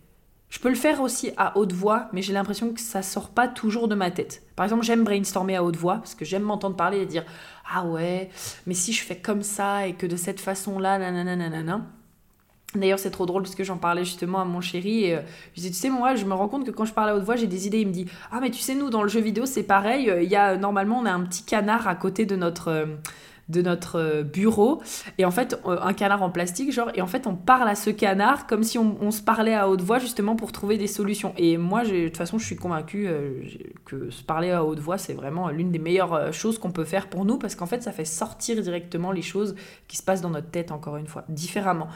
Je 0.48 0.58
peux 0.58 0.68
le 0.68 0.74
faire 0.74 1.00
aussi 1.00 1.30
à 1.36 1.56
haute 1.56 1.72
voix, 1.72 2.08
mais 2.12 2.22
j'ai 2.22 2.32
l'impression 2.32 2.72
que 2.72 2.80
ça 2.80 3.02
sort 3.02 3.30
pas 3.30 3.46
toujours 3.46 3.86
de 3.86 3.94
ma 3.94 4.10
tête. 4.10 4.42
Par 4.56 4.64
exemple, 4.64 4.82
j'aime 4.82 5.04
brainstormer 5.04 5.54
à 5.54 5.62
haute 5.62 5.76
voix 5.76 5.96
parce 5.96 6.16
que 6.16 6.24
j'aime 6.24 6.42
m'entendre 6.42 6.74
parler 6.74 6.98
et 6.98 7.06
dire 7.06 7.24
ah 7.72 7.86
ouais, 7.86 8.30
mais 8.66 8.74
si 8.74 8.92
je 8.92 9.04
fais 9.04 9.16
comme 9.16 9.42
ça 9.42 9.86
et 9.86 9.94
que 9.94 10.06
de 10.06 10.16
cette 10.16 10.40
façon-là, 10.40 10.98
nanana, 10.98 11.36
nanana. 11.36 11.86
D'ailleurs, 12.74 13.00
c'est 13.00 13.10
trop 13.10 13.26
drôle 13.26 13.42
parce 13.42 13.56
que 13.56 13.64
j'en 13.64 13.78
parlais 13.78 14.04
justement 14.04 14.40
à 14.40 14.44
mon 14.44 14.60
chéri 14.60 15.04
et 15.04 15.16
euh, 15.16 15.20
je 15.54 15.60
disais, 15.60 15.70
tu 15.70 15.76
sais, 15.76 15.90
moi, 15.90 16.14
je 16.14 16.24
me 16.24 16.34
rends 16.34 16.48
compte 16.48 16.64
que 16.64 16.70
quand 16.70 16.84
je 16.84 16.92
parle 16.92 17.08
à 17.08 17.16
haute 17.16 17.24
voix, 17.24 17.34
j'ai 17.34 17.48
des 17.48 17.66
idées. 17.66 17.80
Il 17.80 17.88
me 17.88 17.92
dit, 17.92 18.06
ah, 18.30 18.38
mais 18.40 18.50
tu 18.50 18.60
sais, 18.60 18.74
nous, 18.74 18.90
dans 18.90 19.02
le 19.02 19.08
jeu 19.08 19.20
vidéo, 19.20 19.44
c'est 19.44 19.64
pareil. 19.64 20.08
Euh, 20.08 20.22
il 20.22 20.30
y 20.30 20.36
a, 20.36 20.56
normalement, 20.56 20.98
on 21.00 21.06
a 21.06 21.10
un 21.10 21.22
petit 21.22 21.42
canard 21.42 21.88
à 21.88 21.94
côté 21.94 22.26
de 22.26 22.36
notre. 22.36 22.68
Euh, 22.68 22.86
de 23.48 23.62
notre 23.62 24.22
bureau 24.22 24.80
et 25.18 25.24
en 25.24 25.32
fait 25.32 25.60
un 25.64 25.92
canard 25.92 26.22
en 26.22 26.30
plastique 26.30 26.70
genre 26.70 26.92
et 26.94 27.02
en 27.02 27.08
fait 27.08 27.26
on 27.26 27.34
parle 27.34 27.68
à 27.68 27.74
ce 27.74 27.90
canard 27.90 28.46
comme 28.46 28.62
si 28.62 28.78
on, 28.78 29.10
se 29.10 29.22
parlait 29.22 29.54
à 29.54 29.68
haute 29.68 29.80
voix 29.80 29.98
justement 29.98 30.36
pour 30.36 30.52
trouver 30.52 30.78
des 30.78 30.86
solutions 30.86 31.34
et 31.36 31.56
moi 31.56 31.82
de 31.82 32.06
toute 32.06 32.16
façon 32.16 32.38
je 32.38 32.46
suis 32.46 32.54
convaincue 32.54 33.08
que 33.84 34.08
se 34.10 34.22
parler 34.22 34.52
à 34.52 34.64
haute 34.64 34.78
voix 34.78 34.98
c'est 34.98 35.14
vraiment 35.14 35.48
l'une 35.48 35.72
des 35.72 35.80
meilleures 35.80 36.32
choses 36.32 36.58
qu'on 36.58 36.70
peut 36.70 36.84
faire 36.84 37.08
pour 37.08 37.24
nous 37.24 37.38
parce 37.38 37.56
qu'en 37.56 37.66
fait 37.66 37.82
ça 37.82 37.90
fait 37.90 38.04
sortir 38.04 38.62
directement 38.62 39.10
les 39.10 39.22
choses 39.22 39.56
qui 39.88 39.96
se 39.96 40.04
passent 40.04 40.22
dans 40.22 40.30
notre 40.30 40.52
tête 40.52 40.70
encore 40.70 40.96
une 40.96 41.08
fois 41.08 41.24
différemment 41.28 41.88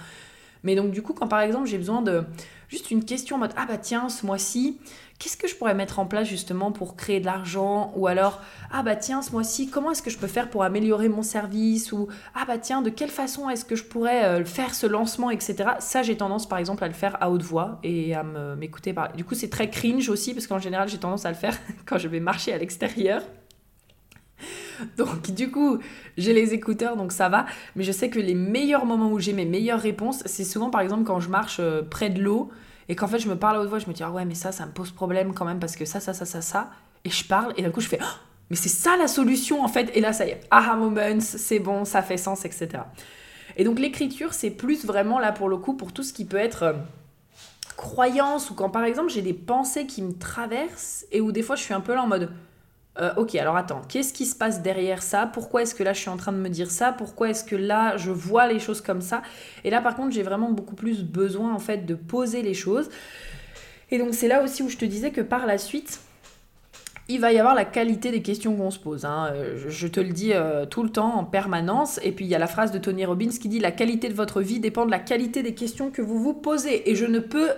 mais 0.65 0.75
donc, 0.75 0.91
du 0.91 1.03
coup, 1.03 1.13
quand 1.13 1.29
par 1.29 1.41
exemple 1.41 1.67
j'ai 1.67 1.79
besoin 1.79 2.03
de 2.03 2.25
juste 2.69 2.91
une 2.91 3.05
question 3.05 3.37
en 3.37 3.39
mode 3.39 3.53
Ah 3.57 3.67
bah 3.67 3.79
tiens, 3.79 4.09
ce 4.09 4.27
mois-ci, 4.27 4.79
qu'est-ce 5.19 5.37
que 5.37 5.47
je 5.47 5.55
pourrais 5.55 5.75
mettre 5.75 5.99
en 5.99 6.07
place 6.07 6.27
justement 6.27 6.73
pour 6.73 6.97
créer 6.97 7.21
de 7.21 7.27
l'argent? 7.27 7.93
Ou 7.97 8.07
alors 8.07 8.41
Ah 8.73 8.83
bah 8.83 8.97
tiens, 8.97 9.23
ce 9.23 9.31
mois-ci, 9.31 9.69
comment 9.69 9.93
est-ce 9.93 10.03
que 10.03 10.11
je 10.11 10.19
peux 10.19 10.27
faire 10.27 10.51
pour 10.51 10.65
améliorer 10.65 11.09
mon 11.09 11.23
service? 11.23 11.93
Ou 11.93 12.09
Ah 12.35 12.45
bah 12.47 12.59
tiens, 12.59 12.83
de 12.83 12.91
quelle 12.91 13.11
façon 13.11 13.49
est-ce 13.51 13.65
que 13.65 13.77
je 13.77 13.85
pourrais 13.85 14.25
euh, 14.25 14.45
faire 14.45 14.75
ce 14.75 14.87
lancement, 14.87 15.31
etc. 15.31 15.55
Ça, 15.79 16.03
j'ai 16.03 16.17
tendance 16.17 16.49
par 16.49 16.59
exemple 16.59 16.83
à 16.83 16.89
le 16.89 16.95
faire 16.95 17.23
à 17.23 17.31
haute 17.31 17.43
voix 17.43 17.79
et 17.83 18.15
à 18.15 18.23
m'écouter. 18.57 18.95
Du 19.17 19.25
coup, 19.25 19.35
c'est 19.35 19.51
très 19.51 19.71
cringe 19.71 20.09
aussi 20.09 20.35
parce 20.35 20.47
qu'en 20.47 20.59
général, 20.59 20.89
j'ai 20.89 20.99
tendance 20.99 21.27
à 21.27 21.31
le 21.31 21.37
faire 21.37 21.57
quand 21.87 21.99
je 21.99 22.09
vais 22.09 22.21
marcher 22.21 22.53
à 22.53 22.59
l'extérieur. 22.59 23.23
Donc 24.97 25.31
du 25.31 25.51
coup, 25.51 25.79
j'ai 26.17 26.33
les 26.33 26.55
écouteurs, 26.55 26.97
donc 26.97 27.13
ça 27.13 27.29
va. 27.29 27.47
Mais 27.77 27.85
je 27.85 27.93
sais 27.93 28.11
que 28.11 28.19
les 28.19 28.35
meilleurs 28.35 28.87
moments 28.87 29.11
où 29.11 29.19
j'ai 29.19 29.33
mes 29.33 29.45
meilleures 29.45 29.81
réponses, 29.81 30.23
c'est 30.27 30.45
souvent 30.45 30.71
par 30.71 30.81
exemple 30.81 31.05
quand 31.05 31.21
je 31.21 31.29
marche 31.29 31.59
euh, 31.61 31.83
près 31.83 32.11
de 32.11 32.23
l'eau 32.23 32.51
et 32.89 32.97
qu'en 32.97 33.09
fait 33.09 33.19
je 33.19 33.29
me 33.29 33.37
parle 33.37 33.57
à 33.57 33.61
haute 33.61 33.69
voix, 33.69 33.79
je 33.79 33.87
me 33.87 33.93
dis 33.93 34.03
ah 34.03 34.11
ouais 34.11 34.25
mais 34.25 34.35
ça, 34.35 34.53
ça 34.53 34.67
me 34.67 34.73
pose 34.73 34.91
problème 34.91 35.33
quand 35.35 35.45
même 35.45 35.59
parce 35.59 35.77
que 35.77 35.85
ça, 35.85 36.01
ça, 36.01 36.13
ça, 36.13 36.25
ça, 36.25 36.41
ça. 36.41 36.71
Et 37.05 37.11
je 37.11 37.25
parle 37.27 37.53
et 37.57 37.63
d'un 37.63 37.71
coup 37.71 37.81
je 37.81 37.89
fais 37.89 37.99
ah, 38.01 38.17
mais 38.51 38.57
c'est 38.57 38.69
ça 38.69 38.97
la 38.97 39.09
solution 39.09 39.63
en 39.63 39.69
fait. 39.69 39.91
Et 39.95 40.01
là 40.01 40.13
ça 40.13 40.27
y 40.27 40.31
est, 40.31 40.41
aha 40.51 40.77
moments, 40.77 41.21
c'est 41.21 41.59
bon, 41.59 41.85
ça 41.85 42.03
fait 42.03 42.17
sens, 42.17 42.45
etc. 42.45 42.69
Et 43.57 43.65
donc 43.65 43.79
l'écriture, 43.79 44.35
c'est 44.35 44.51
plus 44.51 44.85
vraiment 44.85 45.19
là 45.19 45.33
pour 45.33 45.49
le 45.49 45.57
coup 45.57 45.75
pour 45.75 45.93
tout 45.93 46.03
ce 46.03 46.13
qui 46.13 46.25
peut 46.25 46.37
être... 46.37 46.63
Euh, 46.63 46.73
croyance 47.77 48.51
ou 48.51 48.55
quand 48.55 48.71
par 48.71 48.85
exemple 48.85 49.11
j'ai 49.11 49.21
des 49.21 49.35
pensées 49.35 49.87
qui 49.87 50.01
me 50.01 50.13
traversent 50.13 51.07
et 51.11 51.21
où 51.21 51.33
des 51.33 51.43
fois 51.43 51.57
je 51.57 51.63
suis 51.63 51.75
un 51.75 51.81
peu 51.81 51.93
là 51.93 52.03
en 52.03 52.07
mode 52.07 52.31
euh, 53.01 53.13
ok, 53.17 53.35
alors 53.35 53.57
attends, 53.57 53.83
qu'est-ce 53.89 54.13
qui 54.13 54.25
se 54.25 54.37
passe 54.37 54.63
derrière 54.63 55.03
ça? 55.03 55.27
Pourquoi 55.27 55.63
est-ce 55.63 55.75
que 55.75 55.83
là 55.83 55.93
je 55.93 56.01
suis 56.01 56.11
en 56.11 56.17
train 56.17 56.33
de 56.33 56.39
me 56.39 56.49
dire 56.49 56.71
ça? 56.71 56.93
Pourquoi 56.93 57.31
est-ce 57.31 57.43
que 57.43 57.57
là 57.57 57.97
je 57.97 58.13
vois 58.13 58.47
les 58.47 58.61
choses 58.61 58.81
comme 58.81 59.01
ça? 59.01 59.23
Et 59.65 59.71
là 59.71 59.81
par 59.81 59.97
contre 59.97 60.15
j'ai 60.15 60.23
vraiment 60.23 60.51
beaucoup 60.53 60.77
plus 60.77 61.03
besoin 61.03 61.53
en 61.53 61.59
fait 61.59 61.87
de 61.87 61.95
poser 61.95 62.43
les 62.43 62.55
choses. 62.55 62.89
Et 63.91 63.99
donc 63.99 64.15
c'est 64.15 64.29
là 64.29 64.43
aussi 64.45 64.63
où 64.63 64.69
je 64.69 64.77
te 64.77 64.85
disais 64.85 65.11
que 65.11 65.21
par 65.21 65.47
la 65.47 65.59
suite, 65.59 66.01
il 67.09 67.21
va 67.21 67.33
y 67.33 67.39
avoir 67.39 67.55
la 67.55 67.65
qualité 67.65 68.11
des 68.13 68.23
questions 68.23 68.57
qu'on 68.57 68.71
se 68.71 68.79
pose. 68.79 69.05
Hein. 69.05 69.31
Euh, 69.35 69.57
je, 69.69 69.87
te 69.89 70.01
le 70.01 70.11
dis 70.11 70.33
euh, 70.33 70.65
tout 70.65 70.83
le 70.83 70.89
temps, 70.89 71.17
en 71.17 71.25
permanence. 71.25 72.01
Et 72.03 72.13
puis 72.13 72.25
il 72.25 72.29
y 72.29 72.35
a 72.35 72.39
la 72.39 72.47
phrase 72.47 72.71
de 72.71 72.79
Tony 72.79 73.05
Robbins 73.05 73.29
qui 73.29 73.49
dit 73.49 73.59
La 73.59 73.73
qualité 73.73 74.09
de 74.09 74.15
votre 74.15 74.41
vie 74.41 74.61
dépend 74.61 74.87
de 74.87 74.91
la 74.91 75.01
qualité 75.01 75.43
des 75.43 75.55
questions 75.55 75.91
que 75.91 76.01
vous 76.01 76.19
vous 76.19 76.33
posez. 76.33 76.89
Et 76.91 76.95
je 76.95 77.05
ne 77.05 77.19
peux 77.19 77.51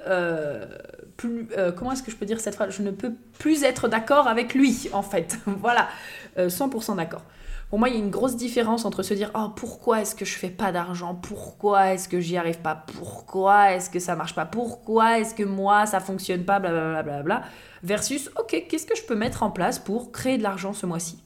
Euh, 1.24 1.72
comment 1.72 1.92
est-ce 1.92 2.02
que 2.02 2.10
je 2.10 2.16
peux 2.16 2.26
dire 2.26 2.40
cette 2.40 2.54
phrase? 2.54 2.74
Je 2.74 2.82
ne 2.82 2.90
peux 2.90 3.12
plus 3.38 3.64
être 3.64 3.88
d'accord 3.88 4.28
avec 4.28 4.54
lui, 4.54 4.88
en 4.92 5.02
fait. 5.02 5.38
voilà, 5.46 5.88
100% 6.36 6.92
euh, 6.92 6.94
d'accord. 6.96 7.22
Pour 7.68 7.80
moi, 7.80 7.88
il 7.88 7.96
y 7.96 7.98
a 7.98 8.00
une 8.00 8.10
grosse 8.10 8.36
différence 8.36 8.84
entre 8.84 9.02
se 9.02 9.12
dire 9.12 9.30
Oh, 9.34 9.48
pourquoi 9.54 10.00
est-ce 10.00 10.14
que 10.14 10.24
je 10.24 10.34
fais 10.34 10.50
pas 10.50 10.70
d'argent? 10.70 11.16
Pourquoi 11.16 11.92
est-ce 11.92 12.08
que 12.08 12.20
j'y 12.20 12.36
arrive 12.36 12.60
pas? 12.60 12.84
Pourquoi 12.96 13.72
est-ce 13.72 13.90
que 13.90 13.98
ça 13.98 14.14
marche 14.14 14.34
pas? 14.34 14.44
Pourquoi 14.44 15.18
est-ce 15.18 15.34
que 15.34 15.42
moi 15.42 15.86
ça 15.86 15.98
fonctionne 15.98 16.44
pas? 16.44 16.60
Blablabla. 16.60 17.02
Bla, 17.02 17.22
bla, 17.22 17.22
bla, 17.22 17.42
versus 17.82 18.30
Ok, 18.38 18.66
qu'est-ce 18.68 18.86
que 18.86 18.96
je 18.96 19.02
peux 19.02 19.16
mettre 19.16 19.42
en 19.42 19.50
place 19.50 19.80
pour 19.80 20.12
créer 20.12 20.38
de 20.38 20.44
l'argent 20.44 20.72
ce 20.74 20.86
mois-ci? 20.86 21.22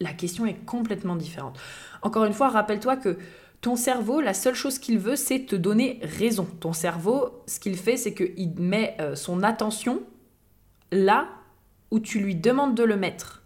La 0.00 0.12
question 0.12 0.46
est 0.46 0.64
complètement 0.64 1.16
différente. 1.16 1.58
Encore 2.02 2.24
une 2.24 2.32
fois, 2.32 2.50
rappelle-toi 2.50 2.96
que 2.96 3.16
ton 3.64 3.76
cerveau, 3.76 4.20
la 4.20 4.34
seule 4.34 4.54
chose 4.54 4.78
qu'il 4.78 4.98
veut, 4.98 5.16
c'est 5.16 5.46
te 5.46 5.56
donner 5.56 5.98
raison. 6.02 6.46
Ton 6.60 6.74
cerveau, 6.74 7.42
ce 7.46 7.58
qu'il 7.58 7.78
fait, 7.78 7.96
c'est 7.96 8.12
qu'il 8.12 8.60
met 8.60 8.94
euh, 9.00 9.14
son 9.14 9.42
attention 9.42 10.02
là 10.92 11.28
où 11.90 11.98
tu 11.98 12.20
lui 12.20 12.36
demandes 12.36 12.74
de 12.74 12.82
le 12.82 12.98
mettre. 12.98 13.42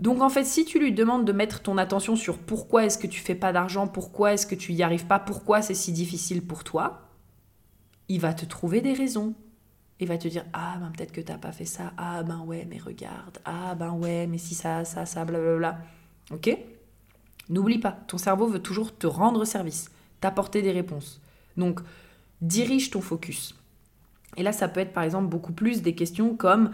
Donc 0.00 0.20
en 0.20 0.28
fait, 0.30 0.42
si 0.42 0.64
tu 0.64 0.80
lui 0.80 0.90
demandes 0.90 1.24
de 1.24 1.30
mettre 1.30 1.62
ton 1.62 1.78
attention 1.78 2.16
sur 2.16 2.38
pourquoi 2.38 2.86
est-ce 2.86 2.98
que 2.98 3.06
tu 3.06 3.20
fais 3.20 3.36
pas 3.36 3.52
d'argent, 3.52 3.86
pourquoi 3.86 4.32
est-ce 4.32 4.48
que 4.48 4.56
tu 4.56 4.72
y 4.72 4.82
arrives 4.82 5.06
pas, 5.06 5.20
pourquoi 5.20 5.62
c'est 5.62 5.74
si 5.74 5.92
difficile 5.92 6.44
pour 6.44 6.64
toi, 6.64 7.02
il 8.08 8.18
va 8.18 8.34
te 8.34 8.44
trouver 8.44 8.80
des 8.80 8.94
raisons. 8.94 9.34
Il 10.00 10.08
va 10.08 10.18
te 10.18 10.26
dire 10.26 10.44
ah 10.54 10.76
ben 10.80 10.90
peut-être 10.90 11.12
que 11.12 11.20
t'as 11.20 11.38
pas 11.38 11.52
fait 11.52 11.66
ça, 11.66 11.92
ah 11.98 12.24
ben 12.24 12.40
ouais 12.40 12.66
mais 12.68 12.78
regarde, 12.78 13.38
ah 13.44 13.76
ben 13.76 13.92
ouais 13.92 14.26
mais 14.26 14.38
si 14.38 14.56
ça 14.56 14.84
ça 14.84 15.06
ça 15.06 15.24
blablabla. 15.24 15.78
Ok? 16.32 16.58
N'oublie 17.48 17.78
pas, 17.78 17.92
ton 18.08 18.18
cerveau 18.18 18.46
veut 18.46 18.60
toujours 18.60 18.96
te 18.96 19.06
rendre 19.06 19.44
service, 19.44 19.90
t'apporter 20.20 20.62
des 20.62 20.72
réponses. 20.72 21.20
Donc, 21.56 21.80
dirige 22.40 22.90
ton 22.90 23.00
focus. 23.00 23.54
Et 24.36 24.42
là, 24.42 24.52
ça 24.52 24.68
peut 24.68 24.80
être 24.80 24.92
par 24.92 25.04
exemple 25.04 25.26
beaucoup 25.26 25.52
plus 25.52 25.82
des 25.82 25.94
questions 25.94 26.36
comme, 26.36 26.70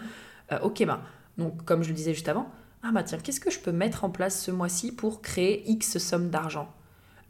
euh, 0.52 0.58
ok, 0.62 0.84
ben, 0.86 1.00
donc 1.38 1.64
comme 1.64 1.82
je 1.82 1.88
le 1.88 1.94
disais 1.94 2.14
juste 2.14 2.28
avant, 2.28 2.50
ah 2.82 2.92
bah 2.92 3.02
tiens, 3.02 3.18
qu'est-ce 3.18 3.40
que 3.40 3.50
je 3.50 3.60
peux 3.60 3.72
mettre 3.72 4.04
en 4.04 4.10
place 4.10 4.42
ce 4.42 4.50
mois-ci 4.50 4.92
pour 4.92 5.20
créer 5.20 5.68
X 5.70 5.98
somme 5.98 6.30
d'argent? 6.30 6.72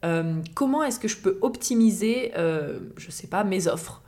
Euh, 0.04 0.40
Comment 0.54 0.84
est-ce 0.84 1.00
que 1.00 1.08
je 1.08 1.16
peux 1.16 1.38
optimiser, 1.42 2.32
euh, 2.36 2.78
je 2.96 3.10
sais 3.10 3.26
pas, 3.26 3.44
mes 3.44 3.66
offres? 3.66 4.02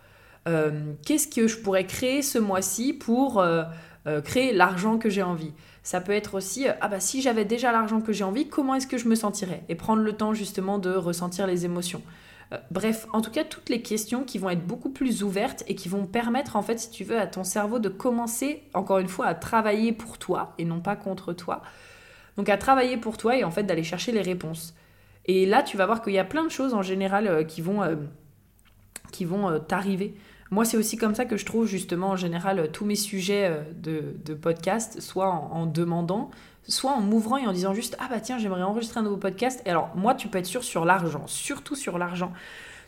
Qu'est-ce 0.44 1.28
que 1.28 1.46
je 1.46 1.58
pourrais 1.58 1.86
créer 1.86 2.22
ce 2.22 2.38
mois-ci 2.38 2.92
pour 2.92 3.44
créer 4.24 4.52
l'argent 4.52 4.98
que 4.98 5.08
j'ai 5.08 5.22
envie 5.22 5.52
ça 5.82 6.00
peut 6.00 6.12
être 6.12 6.34
aussi, 6.34 6.68
euh, 6.68 6.72
ah 6.80 6.88
bah 6.88 7.00
si 7.00 7.22
j'avais 7.22 7.44
déjà 7.44 7.72
l'argent 7.72 8.00
que 8.00 8.12
j'ai 8.12 8.24
envie, 8.24 8.48
comment 8.48 8.74
est-ce 8.74 8.86
que 8.86 8.98
je 8.98 9.08
me 9.08 9.14
sentirais? 9.14 9.64
Et 9.68 9.74
prendre 9.74 10.02
le 10.02 10.12
temps 10.12 10.32
justement 10.32 10.78
de 10.78 10.90
ressentir 10.90 11.46
les 11.46 11.64
émotions. 11.64 12.02
Euh, 12.52 12.58
bref, 12.70 13.06
en 13.12 13.20
tout 13.20 13.30
cas, 13.30 13.44
toutes 13.44 13.68
les 13.68 13.82
questions 13.82 14.22
qui 14.22 14.38
vont 14.38 14.50
être 14.50 14.64
beaucoup 14.64 14.90
plus 14.90 15.24
ouvertes 15.24 15.64
et 15.66 15.74
qui 15.74 15.88
vont 15.88 16.06
permettre, 16.06 16.54
en 16.54 16.62
fait, 16.62 16.78
si 16.78 16.90
tu 16.90 17.02
veux, 17.02 17.18
à 17.18 17.26
ton 17.26 17.42
cerveau 17.42 17.80
de 17.80 17.88
commencer, 17.88 18.62
encore 18.74 18.98
une 18.98 19.08
fois, 19.08 19.26
à 19.26 19.34
travailler 19.34 19.92
pour 19.92 20.18
toi 20.18 20.54
et 20.58 20.64
non 20.64 20.80
pas 20.80 20.94
contre 20.94 21.32
toi. 21.32 21.62
Donc 22.36 22.48
à 22.48 22.56
travailler 22.56 22.96
pour 22.96 23.16
toi 23.18 23.36
et 23.36 23.44
en 23.44 23.50
fait 23.50 23.64
d'aller 23.64 23.82
chercher 23.82 24.12
les 24.12 24.22
réponses. 24.22 24.74
Et 25.26 25.46
là, 25.46 25.62
tu 25.62 25.76
vas 25.76 25.86
voir 25.86 26.00
qu'il 26.00 26.12
y 26.12 26.18
a 26.18 26.24
plein 26.24 26.44
de 26.44 26.48
choses 26.48 26.74
en 26.74 26.82
général 26.82 27.26
euh, 27.26 27.44
qui 27.44 27.60
vont, 27.60 27.80
qui 29.10 29.24
vont 29.24 29.58
t'arriver. 29.58 30.14
Moi, 30.52 30.66
c'est 30.66 30.76
aussi 30.76 30.98
comme 30.98 31.14
ça 31.14 31.24
que 31.24 31.38
je 31.38 31.46
trouve 31.46 31.66
justement 31.66 32.10
en 32.10 32.16
général 32.16 32.70
tous 32.72 32.84
mes 32.84 32.94
sujets 32.94 33.46
euh, 33.46 34.12
de, 34.22 34.34
podcast, 34.34 35.00
soit 35.00 35.26
en, 35.26 35.64
demandant, 35.64 36.30
soit 36.68 36.92
en 36.92 37.00
m'ouvrant 37.00 37.38
et 37.38 37.46
en 37.46 37.54
disant 37.54 37.72
juste 37.72 37.96
Ah 37.98 38.08
bah 38.10 38.20
tiens, 38.20 38.36
j'aimerais 38.36 38.60
enregistrer 38.60 39.00
un 39.00 39.02
nouveau 39.02 39.16
podcast. 39.16 39.62
Et 39.64 39.70
alors, 39.70 39.90
moi, 39.96 40.14
tu 40.14 40.28
peux 40.28 40.36
être 40.36 40.46
sûr 40.46 40.62
sur 40.62 40.84
l'argent, 40.84 41.26
surtout 41.26 41.74
sur 41.74 41.96
l'argent. 41.96 42.34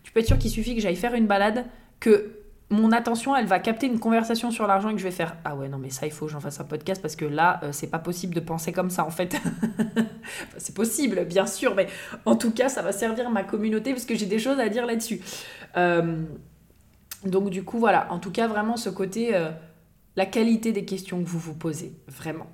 Tu 0.02 0.12
peux 0.12 0.20
être 0.20 0.26
sûr 0.26 0.36
qu'il 0.36 0.50
suffit 0.50 0.74
que 0.74 0.82
j'aille 0.82 0.94
faire 0.94 1.14
une 1.14 1.26
balade, 1.26 1.64
que 2.00 2.32
mon 2.68 2.92
attention, 2.92 3.34
elle 3.34 3.46
va 3.46 3.58
capter 3.60 3.86
une 3.86 3.98
conversation 3.98 4.50
sur 4.50 4.66
l'argent 4.66 4.90
et 4.90 4.92
que 4.92 4.98
je 4.98 5.04
vais 5.04 5.10
faire 5.10 5.34
Ah 5.46 5.56
ouais, 5.56 5.70
non, 5.70 5.78
mais 5.78 5.88
ça, 5.88 6.04
il 6.04 6.12
faut 6.12 6.26
que 6.26 6.32
j'en 6.32 6.40
fasse 6.40 6.60
un 6.60 6.64
podcast 6.64 7.00
parce 7.00 7.16
que 7.16 7.24
là, 7.24 7.60
euh, 7.62 7.70
c'est 7.72 7.86
pas 7.86 7.98
possible 7.98 8.34
de 8.34 8.40
penser 8.40 8.72
comme 8.72 8.90
ça 8.90 9.06
en 9.06 9.10
fait. 9.10 9.40
c'est 10.58 10.74
possible, 10.74 11.24
bien 11.24 11.46
sûr, 11.46 11.74
mais 11.74 11.86
en 12.26 12.36
tout 12.36 12.50
cas, 12.50 12.68
ça 12.68 12.82
va 12.82 12.92
servir 12.92 13.30
ma 13.30 13.42
communauté 13.42 13.92
parce 13.92 14.04
que 14.04 14.14
j'ai 14.14 14.26
des 14.26 14.38
choses 14.38 14.60
à 14.60 14.68
dire 14.68 14.84
là-dessus. 14.84 15.22
Euh, 15.78 16.24
donc 17.24 17.50
du 17.50 17.64
coup, 17.64 17.78
voilà, 17.78 18.06
en 18.10 18.18
tout 18.18 18.30
cas, 18.30 18.46
vraiment 18.46 18.76
ce 18.76 18.90
côté, 18.90 19.34
euh, 19.34 19.50
la 20.16 20.26
qualité 20.26 20.72
des 20.72 20.84
questions 20.84 21.22
que 21.22 21.28
vous 21.28 21.38
vous 21.38 21.54
posez, 21.54 21.92
vraiment. 22.08 22.46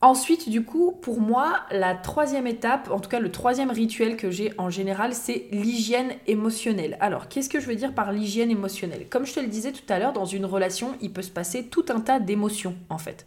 Ensuite, 0.00 0.48
du 0.48 0.64
coup, 0.64 0.98
pour 1.00 1.20
moi, 1.20 1.60
la 1.70 1.94
troisième 1.94 2.48
étape, 2.48 2.90
en 2.90 2.98
tout 2.98 3.08
cas 3.08 3.20
le 3.20 3.30
troisième 3.30 3.70
rituel 3.70 4.16
que 4.16 4.32
j'ai 4.32 4.52
en 4.58 4.68
général, 4.68 5.14
c'est 5.14 5.46
l'hygiène 5.52 6.10
émotionnelle. 6.26 6.96
Alors, 6.98 7.28
qu'est-ce 7.28 7.48
que 7.48 7.60
je 7.60 7.66
veux 7.66 7.76
dire 7.76 7.94
par 7.94 8.10
l'hygiène 8.10 8.50
émotionnelle? 8.50 9.06
Comme 9.08 9.26
je 9.26 9.34
te 9.34 9.38
le 9.38 9.46
disais 9.46 9.70
tout 9.70 9.84
à 9.88 10.00
l'heure, 10.00 10.12
dans 10.12 10.24
une 10.24 10.44
relation, 10.44 10.96
il 11.00 11.12
peut 11.12 11.22
se 11.22 11.30
passer 11.30 11.68
tout 11.68 11.84
un 11.88 12.00
tas 12.00 12.18
d'émotions, 12.18 12.74
en 12.88 12.98
fait. 12.98 13.26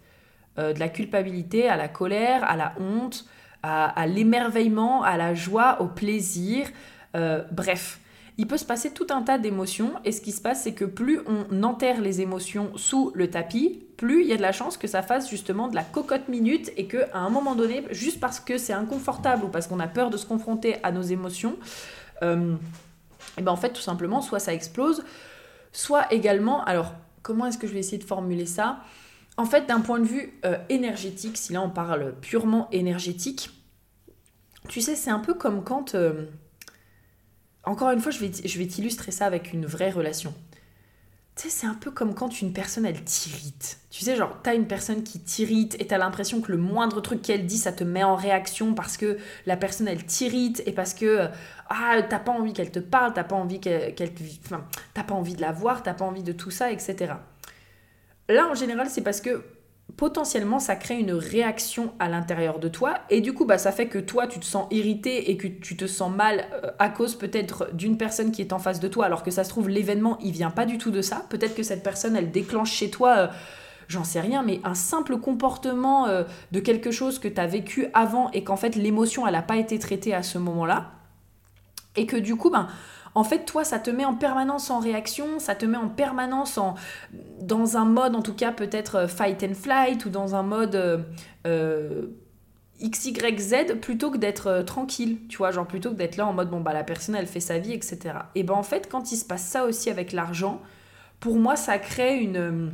Euh, 0.59 0.73
de 0.73 0.79
la 0.79 0.89
culpabilité 0.89 1.69
à 1.69 1.77
la 1.77 1.87
colère, 1.87 2.43
à 2.43 2.57
la 2.57 2.73
honte, 2.77 3.25
à, 3.63 4.05
l'émerveillement, 4.05 5.01
à 5.01 5.17
la 5.17 5.33
joie, 5.33 5.81
au 5.81 5.87
plaisir. 5.87 6.67
Euh, 7.15 7.41
bref, 7.51 7.99
il 8.37 8.47
peut 8.47 8.57
se 8.57 8.65
passer 8.65 8.91
tout 8.91 9.07
un 9.11 9.21
tas 9.21 9.37
d'émotions 9.37 9.93
et 10.03 10.11
ce 10.11 10.21
qui 10.21 10.31
se 10.31 10.41
passe 10.41 10.63
c'est 10.63 10.73
que 10.73 10.85
plus 10.85 11.21
on 11.25 11.63
enterre 11.63 12.01
les 12.01 12.21
émotions 12.21 12.71
sous 12.75 13.11
le 13.15 13.29
tapis, 13.29 13.85
plus 13.97 14.23
il 14.23 14.27
y 14.27 14.33
a 14.33 14.37
de 14.37 14.41
la 14.41 14.51
chance 14.51 14.77
que 14.77 14.87
ça 14.87 15.01
fasse 15.01 15.29
justement 15.29 15.67
de 15.67 15.75
la 15.75 15.83
cocotte 15.83 16.27
minute 16.27 16.71
et 16.75 16.87
que 16.87 17.09
à 17.13 17.19
un 17.19 17.29
moment 17.29 17.55
donné, 17.55 17.85
juste 17.91 18.19
parce 18.19 18.39
que 18.39 18.57
c'est 18.57 18.73
inconfortable 18.73 19.45
ou 19.45 19.47
parce 19.47 19.67
qu'on 19.67 19.79
a 19.79 19.87
peur 19.87 20.09
de 20.09 20.17
se 20.17 20.25
confronter 20.25 20.77
à 20.83 20.91
nos 20.91 21.01
émotions, 21.01 21.55
euh, 22.23 22.55
et 23.37 23.41
ben 23.41 23.51
en 23.51 23.57
fait 23.57 23.71
tout 23.71 23.81
simplement 23.81 24.21
soit 24.21 24.39
ça 24.39 24.53
explose, 24.53 25.03
soit 25.71 26.11
également, 26.11 26.63
alors 26.65 26.93
comment 27.21 27.45
est-ce 27.45 27.57
que 27.57 27.67
je 27.67 27.73
vais 27.73 27.79
essayer 27.79 27.97
de 27.97 28.03
formuler 28.03 28.45
ça? 28.45 28.81
En 29.37 29.45
fait 29.45 29.65
d'un 29.65 29.81
point 29.81 29.99
de 29.99 30.05
vue 30.05 30.33
euh, 30.45 30.57
énergétique, 30.69 31.37
si 31.37 31.53
là 31.53 31.61
on 31.61 31.69
parle 31.69 32.15
purement 32.21 32.69
énergétique, 32.71 33.49
tu 34.67 34.81
sais 34.81 34.95
c'est 34.95 35.09
un 35.09 35.19
peu 35.19 35.33
comme 35.33 35.63
quand 35.63 35.95
euh, 35.95 36.25
encore 37.65 37.91
une 37.91 37.99
fois, 37.99 38.11
je 38.11 38.19
vais, 38.19 38.67
t'illustrer 38.67 39.11
ça 39.11 39.25
avec 39.25 39.53
une 39.53 39.65
vraie 39.65 39.89
relation. 39.89 40.33
Tu 41.35 41.43
sais, 41.43 41.49
c'est 41.49 41.67
un 41.67 41.73
peu 41.73 41.91
comme 41.91 42.15
quand 42.15 42.41
une 42.41 42.53
personne, 42.53 42.85
elle 42.85 43.03
t'irrite. 43.03 43.79
Tu 43.89 44.05
sais, 44.05 44.15
genre, 44.15 44.37
t'as 44.41 44.55
une 44.55 44.67
personne 44.67 45.03
qui 45.03 45.19
t'irrite 45.19 45.75
et 45.79 45.87
t'as 45.87 45.97
l'impression 45.97 46.39
que 46.39 46.51
le 46.51 46.57
moindre 46.57 47.01
truc 47.01 47.21
qu'elle 47.21 47.45
dit, 47.45 47.57
ça 47.57 47.73
te 47.73 47.83
met 47.83 48.03
en 48.03 48.15
réaction 48.15 48.73
parce 48.73 48.95
que 48.95 49.17
la 49.45 49.57
personne, 49.57 49.89
elle 49.89 50.05
t'irrite 50.05 50.63
et 50.65 50.71
parce 50.71 50.93
que 50.93 51.27
ah, 51.69 52.01
t'as 52.09 52.19
pas 52.19 52.31
envie 52.31 52.53
qu'elle 52.53 52.71
te 52.71 52.79
parle, 52.79 53.13
t'as 53.13 53.25
pas 53.25 53.35
envie 53.35 53.59
qu'elle, 53.59 53.93
enfin, 54.45 54.65
t'as 54.93 55.03
pas 55.03 55.15
envie 55.15 55.35
de 55.35 55.41
la 55.41 55.51
voir, 55.51 55.83
t'as 55.83 55.93
pas 55.93 56.05
envie 56.05 56.23
de 56.23 56.31
tout 56.31 56.51
ça, 56.51 56.71
etc. 56.71 57.15
Là, 58.29 58.47
en 58.47 58.55
général, 58.55 58.89
c'est 58.89 59.03
parce 59.03 59.19
que 59.19 59.43
potentiellement 59.97 60.59
ça 60.59 60.75
crée 60.75 60.99
une 60.99 61.13
réaction 61.13 61.93
à 61.99 62.09
l'intérieur 62.09 62.59
de 62.59 62.67
toi. 62.67 62.95
Et 63.09 63.21
du 63.21 63.33
coup 63.33 63.45
bah 63.45 63.57
ça 63.57 63.71
fait 63.71 63.87
que 63.87 63.99
toi 63.99 64.27
tu 64.27 64.39
te 64.39 64.45
sens 64.45 64.67
irrité 64.71 65.31
et 65.31 65.37
que 65.37 65.47
tu 65.47 65.77
te 65.77 65.87
sens 65.87 66.11
mal 66.13 66.45
euh, 66.53 66.71
à 66.79 66.89
cause 66.89 67.15
peut-être 67.15 67.73
d'une 67.73 67.97
personne 67.97 68.31
qui 68.31 68.41
est 68.41 68.51
en 68.51 68.59
face 68.59 68.79
de 68.79 68.87
toi. 68.87 69.05
Alors 69.05 69.23
que 69.23 69.31
ça 69.31 69.43
se 69.43 69.49
trouve 69.49 69.69
l'événement 69.69 70.17
il 70.21 70.31
vient 70.31 70.51
pas 70.51 70.65
du 70.65 70.77
tout 70.77 70.91
de 70.91 71.01
ça. 71.01 71.25
Peut-être 71.29 71.55
que 71.55 71.63
cette 71.63 71.83
personne 71.83 72.15
elle 72.15 72.31
déclenche 72.31 72.71
chez 72.71 72.89
toi 72.89 73.15
euh, 73.17 73.27
j'en 73.87 74.03
sais 74.03 74.19
rien 74.19 74.43
mais 74.43 74.59
un 74.63 74.75
simple 74.75 75.17
comportement 75.17 76.07
euh, 76.07 76.23
de 76.51 76.59
quelque 76.59 76.91
chose 76.91 77.19
que 77.19 77.27
tu 77.27 77.39
as 77.39 77.47
vécu 77.47 77.87
avant 77.93 78.31
et 78.31 78.43
qu'en 78.43 78.57
fait 78.57 78.75
l'émotion 78.75 79.25
elle 79.25 79.33
n'a 79.33 79.43
pas 79.43 79.57
été 79.57 79.79
traitée 79.79 80.13
à 80.13 80.23
ce 80.23 80.37
moment-là. 80.39 80.91
Et 81.95 82.05
que 82.05 82.17
du 82.17 82.35
coup 82.35 82.49
ben 82.49 82.67
en 83.15 83.23
fait, 83.23 83.45
toi, 83.45 83.63
ça 83.63 83.79
te 83.79 83.89
met 83.89 84.03
en 84.03 84.13
permanence 84.13 84.69
en 84.69 84.79
réaction, 84.79 85.39
ça 85.39 85.55
te 85.55 85.65
met 85.65 85.77
en 85.77 85.87
permanence 85.87 86.57
en, 86.57 86.75
dans 87.39 87.77
un 87.77 87.85
mode, 87.85 88.13
en 88.13 88.21
tout 88.21 88.33
cas, 88.33 88.51
peut-être 88.51 88.95
euh, 88.95 89.07
fight 89.07 89.41
and 89.41 89.53
flight, 89.53 90.05
ou 90.05 90.09
dans 90.09 90.35
un 90.35 90.43
mode 90.43 90.75
euh, 90.75 90.97
euh, 91.47 92.07
XYZ 92.83 93.79
plutôt 93.81 94.11
que 94.11 94.17
d'être 94.17 94.63
tranquille, 94.63 95.17
tu 95.29 95.37
vois, 95.37 95.51
genre 95.51 95.65
plutôt 95.65 95.91
que 95.91 95.95
d'être 95.95 96.17
là 96.17 96.27
en 96.27 96.33
mode 96.33 96.49
bon 96.49 96.59
bah 96.59 96.73
la 96.73 96.83
personne 96.83 97.15
elle 97.15 97.25
fait 97.25 97.39
sa 97.39 97.57
vie, 97.57 97.71
etc. 97.71 97.99
Et 98.35 98.43
ben 98.43 98.53
en 98.53 98.63
fait 98.63 98.89
quand 98.91 99.13
il 99.13 99.15
se 99.15 99.23
passe 99.23 99.43
ça 99.43 99.63
aussi 99.63 99.89
avec 99.89 100.11
l'argent, 100.11 100.61
pour 101.21 101.37
moi 101.37 101.55
ça 101.55 101.79
crée 101.79 102.17
une, 102.17 102.73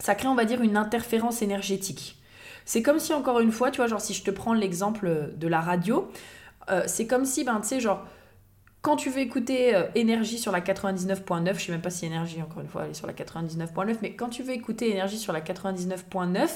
ça 0.00 0.14
crée 0.14 0.28
on 0.28 0.34
va 0.34 0.44
dire 0.44 0.60
une 0.60 0.76
interférence 0.76 1.40
énergétique. 1.40 2.18
C'est 2.66 2.82
comme 2.82 2.98
si 2.98 3.14
encore 3.14 3.40
une 3.40 3.52
fois, 3.52 3.70
tu 3.70 3.78
vois, 3.78 3.86
genre 3.86 4.02
si 4.02 4.12
je 4.12 4.22
te 4.22 4.30
prends 4.30 4.52
l'exemple 4.52 5.30
de 5.34 5.48
la 5.48 5.62
radio, 5.62 6.10
c'est 6.86 7.06
comme 7.06 7.24
si 7.24 7.42
ben 7.42 7.60
tu 7.62 7.68
sais 7.68 7.80
genre 7.80 8.04
quand 8.86 8.94
tu 8.94 9.10
veux 9.10 9.18
écouter 9.18 9.74
euh, 9.74 9.82
Énergie 9.96 10.38
sur 10.38 10.52
la 10.52 10.60
99.9, 10.60 11.54
je 11.54 11.64
sais 11.64 11.72
même 11.72 11.80
pas 11.80 11.90
si 11.90 12.06
Énergie 12.06 12.40
encore 12.40 12.62
une 12.62 12.68
fois 12.68 12.84
elle 12.84 12.92
est 12.92 12.94
sur 12.94 13.08
la 13.08 13.14
99.9, 13.14 13.96
mais 14.00 14.12
quand 14.12 14.28
tu 14.28 14.44
veux 14.44 14.52
écouter 14.52 14.92
Énergie 14.92 15.18
sur 15.18 15.32
la 15.32 15.40
99.9 15.40 16.44
et 16.44 16.48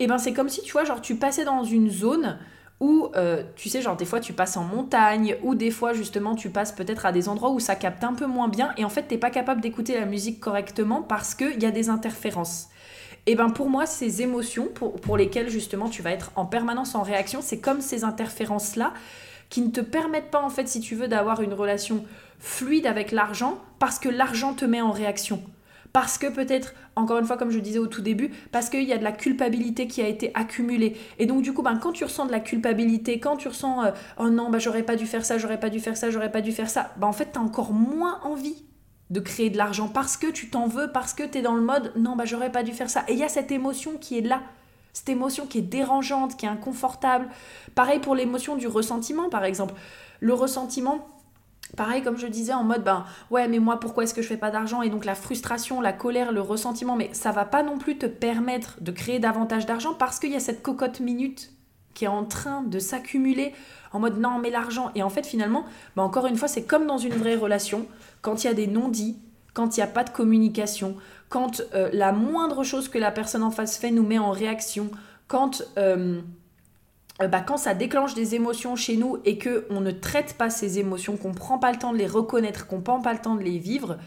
eh 0.00 0.06
ben 0.06 0.18
c'est 0.18 0.34
comme 0.34 0.50
si 0.50 0.60
tu 0.60 0.72
vois 0.72 0.84
genre 0.84 1.00
tu 1.00 1.16
passais 1.16 1.46
dans 1.46 1.64
une 1.64 1.88
zone 1.88 2.38
où 2.80 3.08
euh, 3.16 3.42
tu 3.56 3.70
sais 3.70 3.80
genre 3.80 3.96
des 3.96 4.04
fois 4.04 4.20
tu 4.20 4.34
passes 4.34 4.58
en 4.58 4.64
montagne 4.64 5.38
ou 5.42 5.54
des 5.54 5.70
fois 5.70 5.94
justement 5.94 6.34
tu 6.34 6.50
passes 6.50 6.72
peut-être 6.72 7.06
à 7.06 7.12
des 7.12 7.30
endroits 7.30 7.52
où 7.52 7.58
ça 7.58 7.74
capte 7.74 8.04
un 8.04 8.12
peu 8.12 8.26
moins 8.26 8.48
bien 8.48 8.74
et 8.76 8.84
en 8.84 8.90
fait 8.90 9.04
t'es 9.04 9.16
pas 9.16 9.30
capable 9.30 9.62
d'écouter 9.62 9.98
la 9.98 10.04
musique 10.04 10.40
correctement 10.40 11.00
parce 11.00 11.34
qu'il 11.34 11.62
y 11.62 11.64
a 11.64 11.70
des 11.70 11.88
interférences. 11.88 12.68
Et 13.24 13.32
eh 13.32 13.34
ben 13.34 13.48
pour 13.48 13.70
moi 13.70 13.86
ces 13.86 14.20
émotions 14.20 14.68
pour, 14.74 15.00
pour 15.00 15.16
lesquelles 15.16 15.48
justement 15.48 15.88
tu 15.88 16.02
vas 16.02 16.10
être 16.10 16.32
en 16.36 16.44
permanence 16.44 16.94
en 16.94 17.02
réaction 17.02 17.40
c'est 17.40 17.60
comme 17.60 17.80
ces 17.80 18.04
interférences 18.04 18.76
là 18.76 18.92
qui 19.52 19.60
ne 19.60 19.70
te 19.70 19.82
permettent 19.82 20.30
pas 20.30 20.40
en 20.40 20.48
fait 20.48 20.66
si 20.66 20.80
tu 20.80 20.94
veux 20.94 21.08
d'avoir 21.08 21.42
une 21.42 21.52
relation 21.52 22.06
fluide 22.38 22.86
avec 22.86 23.12
l'argent 23.12 23.58
parce 23.78 23.98
que 23.98 24.08
l'argent 24.08 24.54
te 24.54 24.64
met 24.64 24.80
en 24.80 24.92
réaction 24.92 25.42
parce 25.92 26.16
que 26.16 26.26
peut-être, 26.26 26.72
encore 26.96 27.18
une 27.18 27.26
fois, 27.26 27.36
comme 27.36 27.50
je 27.50 27.58
disais 27.58 27.78
au 27.78 27.86
tout 27.86 28.00
début, 28.00 28.30
parce 28.50 28.70
qu'il 28.70 28.84
y 28.84 28.94
a 28.94 28.96
de 28.96 29.04
la 29.04 29.12
culpabilité 29.12 29.86
qui 29.86 30.00
a 30.00 30.08
été 30.08 30.30
accumulée. 30.32 30.96
Et 31.18 31.26
donc, 31.26 31.42
du 31.42 31.52
coup, 31.52 31.60
ben, 31.60 31.76
quand 31.76 31.92
tu 31.92 32.04
ressens 32.04 32.24
de 32.24 32.32
la 32.32 32.40
culpabilité, 32.40 33.20
quand 33.20 33.36
tu 33.36 33.48
ressens 33.48 33.84
euh, 33.84 33.90
oh 34.18 34.30
non, 34.30 34.48
ben, 34.48 34.58
j'aurais 34.58 34.84
pas 34.84 34.96
dû 34.96 35.04
faire 35.04 35.22
ça, 35.22 35.36
j'aurais 35.36 35.60
pas 35.60 35.68
dû 35.68 35.80
faire 35.80 35.98
ça, 35.98 36.08
j'aurais 36.08 36.32
pas 36.32 36.40
dû 36.40 36.50
faire 36.50 36.70
ça, 36.70 36.94
ben, 36.96 37.06
en 37.06 37.12
fait, 37.12 37.32
tu 37.32 37.38
as 37.38 37.42
encore 37.42 37.74
moins 37.74 38.20
envie 38.22 38.64
de 39.10 39.20
créer 39.20 39.50
de 39.50 39.58
l'argent 39.58 39.88
parce 39.88 40.16
que 40.16 40.28
tu 40.28 40.48
t'en 40.48 40.66
veux, 40.66 40.90
parce 40.90 41.12
que 41.12 41.24
tu 41.24 41.36
es 41.36 41.42
dans 41.42 41.54
le 41.54 41.60
mode 41.60 41.92
non, 41.94 42.16
bah, 42.16 42.24
j'aurais 42.24 42.50
pas 42.50 42.62
dû 42.62 42.72
faire 42.72 42.88
ça. 42.88 43.04
Et 43.08 43.12
il 43.12 43.18
y 43.18 43.24
a 43.24 43.28
cette 43.28 43.52
émotion 43.52 43.98
qui 43.98 44.16
est 44.16 44.22
là. 44.22 44.40
Cette 44.92 45.08
émotion 45.08 45.46
qui 45.46 45.58
est 45.58 45.62
dérangeante, 45.62 46.36
qui 46.36 46.46
est 46.46 46.50
inconfortable. 46.50 47.28
Pareil 47.74 47.98
pour 47.98 48.14
l'émotion 48.14 48.56
du 48.56 48.66
ressentiment, 48.66 49.28
par 49.30 49.44
exemple. 49.44 49.74
Le 50.20 50.34
ressentiment, 50.34 51.06
Pareil, 51.76 52.02
comme 52.02 52.18
je 52.18 52.26
disais, 52.26 52.52
en 52.52 52.64
mode, 52.64 52.84
ben 52.84 53.06
ouais, 53.30 53.48
mais 53.48 53.58
moi, 53.58 53.80
pourquoi 53.80 54.04
est-ce 54.04 54.12
que 54.12 54.20
je 54.20 54.28
fais 54.28 54.36
pas 54.36 54.50
d'argent? 54.50 54.82
Et 54.82 54.90
donc 54.90 55.06
la 55.06 55.14
frustration, 55.14 55.80
la 55.80 55.94
colère, 55.94 56.30
le 56.30 56.42
ressentiment, 56.42 56.96
mais 56.96 57.08
ça 57.12 57.32
va 57.32 57.46
pas 57.46 57.62
non 57.62 57.78
plus 57.78 57.96
te 57.96 58.04
permettre 58.04 58.76
de 58.82 58.92
créer 58.92 59.18
davantage 59.18 59.64
d'argent 59.64 59.94
parce 59.94 60.18
qu'il 60.18 60.32
y 60.32 60.36
a 60.36 60.40
cette 60.40 60.62
cocotte 60.62 61.00
minute 61.00 61.50
qui 61.94 62.04
est 62.04 62.08
en 62.08 62.24
train 62.24 62.62
de 62.62 62.78
s'accumuler 62.78 63.54
en 63.92 64.00
mode 64.00 64.18
non, 64.18 64.38
mais 64.38 64.50
l'argent. 64.50 64.90
Et 64.94 65.02
en 65.02 65.08
fait, 65.08 65.26
finalement, 65.26 65.64
ben 65.96 66.02
encore 66.02 66.26
une 66.26 66.36
fois, 66.36 66.48
c'est 66.48 66.64
comme 66.64 66.86
dans 66.86 66.98
une 66.98 67.14
vraie 67.14 67.36
relation, 67.36 67.86
quand 68.20 68.44
il 68.44 68.48
y 68.48 68.50
a 68.50 68.54
des 68.54 68.66
non-dits, 68.66 69.18
quand 69.54 69.76
il 69.76 69.80
n'y 69.80 69.84
a 69.84 69.88
pas 69.88 70.04
de 70.04 70.10
communication, 70.10 70.96
quand 71.32 71.62
euh, 71.72 71.88
la 71.94 72.12
moindre 72.12 72.62
chose 72.62 72.90
que 72.90 72.98
la 72.98 73.10
personne 73.10 73.42
en 73.42 73.50
face 73.50 73.78
fait 73.78 73.90
nous 73.90 74.06
met 74.06 74.18
en 74.18 74.30
réaction, 74.30 74.90
quand. 75.28 75.62
Euh, 75.78 76.20
euh, 77.20 77.28
bah, 77.28 77.40
quand 77.40 77.56
ça 77.56 77.74
déclenche 77.74 78.14
des 78.14 78.34
émotions 78.34 78.74
chez 78.74 78.96
nous 78.96 79.18
et 79.24 79.38
que 79.38 79.66
on 79.70 79.80
ne 79.80 79.90
traite 79.90 80.34
pas 80.34 80.50
ces 80.50 80.78
émotions, 80.78 81.16
qu'on 81.16 81.32
prend 81.32 81.58
pas 81.58 81.70
le 81.72 81.78
temps 81.78 81.92
de 81.92 81.98
les 81.98 82.06
reconnaître, 82.06 82.66
qu'on 82.66 82.80
prend 82.80 83.00
pas 83.00 83.12
le 83.12 83.18
temps 83.18 83.34
de 83.34 83.42
les 83.42 83.58
vivre, 83.58 83.98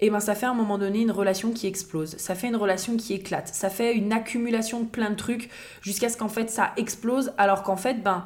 et 0.00 0.06
eh 0.06 0.10
ben 0.10 0.20
ça 0.20 0.34
fait 0.34 0.46
à 0.46 0.50
un 0.50 0.54
moment 0.54 0.78
donné 0.78 1.00
une 1.00 1.10
relation 1.10 1.52
qui 1.52 1.66
explose, 1.66 2.16
ça 2.18 2.34
fait 2.34 2.48
une 2.48 2.56
relation 2.56 2.96
qui 2.96 3.14
éclate, 3.14 3.48
ça 3.48 3.68
fait 3.68 3.94
une 3.94 4.12
accumulation 4.12 4.80
de 4.80 4.86
plein 4.86 5.10
de 5.10 5.16
trucs 5.16 5.50
jusqu'à 5.82 6.08
ce 6.08 6.16
qu'en 6.16 6.28
fait 6.28 6.50
ça 6.50 6.72
explose, 6.76 7.32
alors 7.36 7.62
qu'en 7.62 7.76
fait 7.76 8.02
ben 8.02 8.24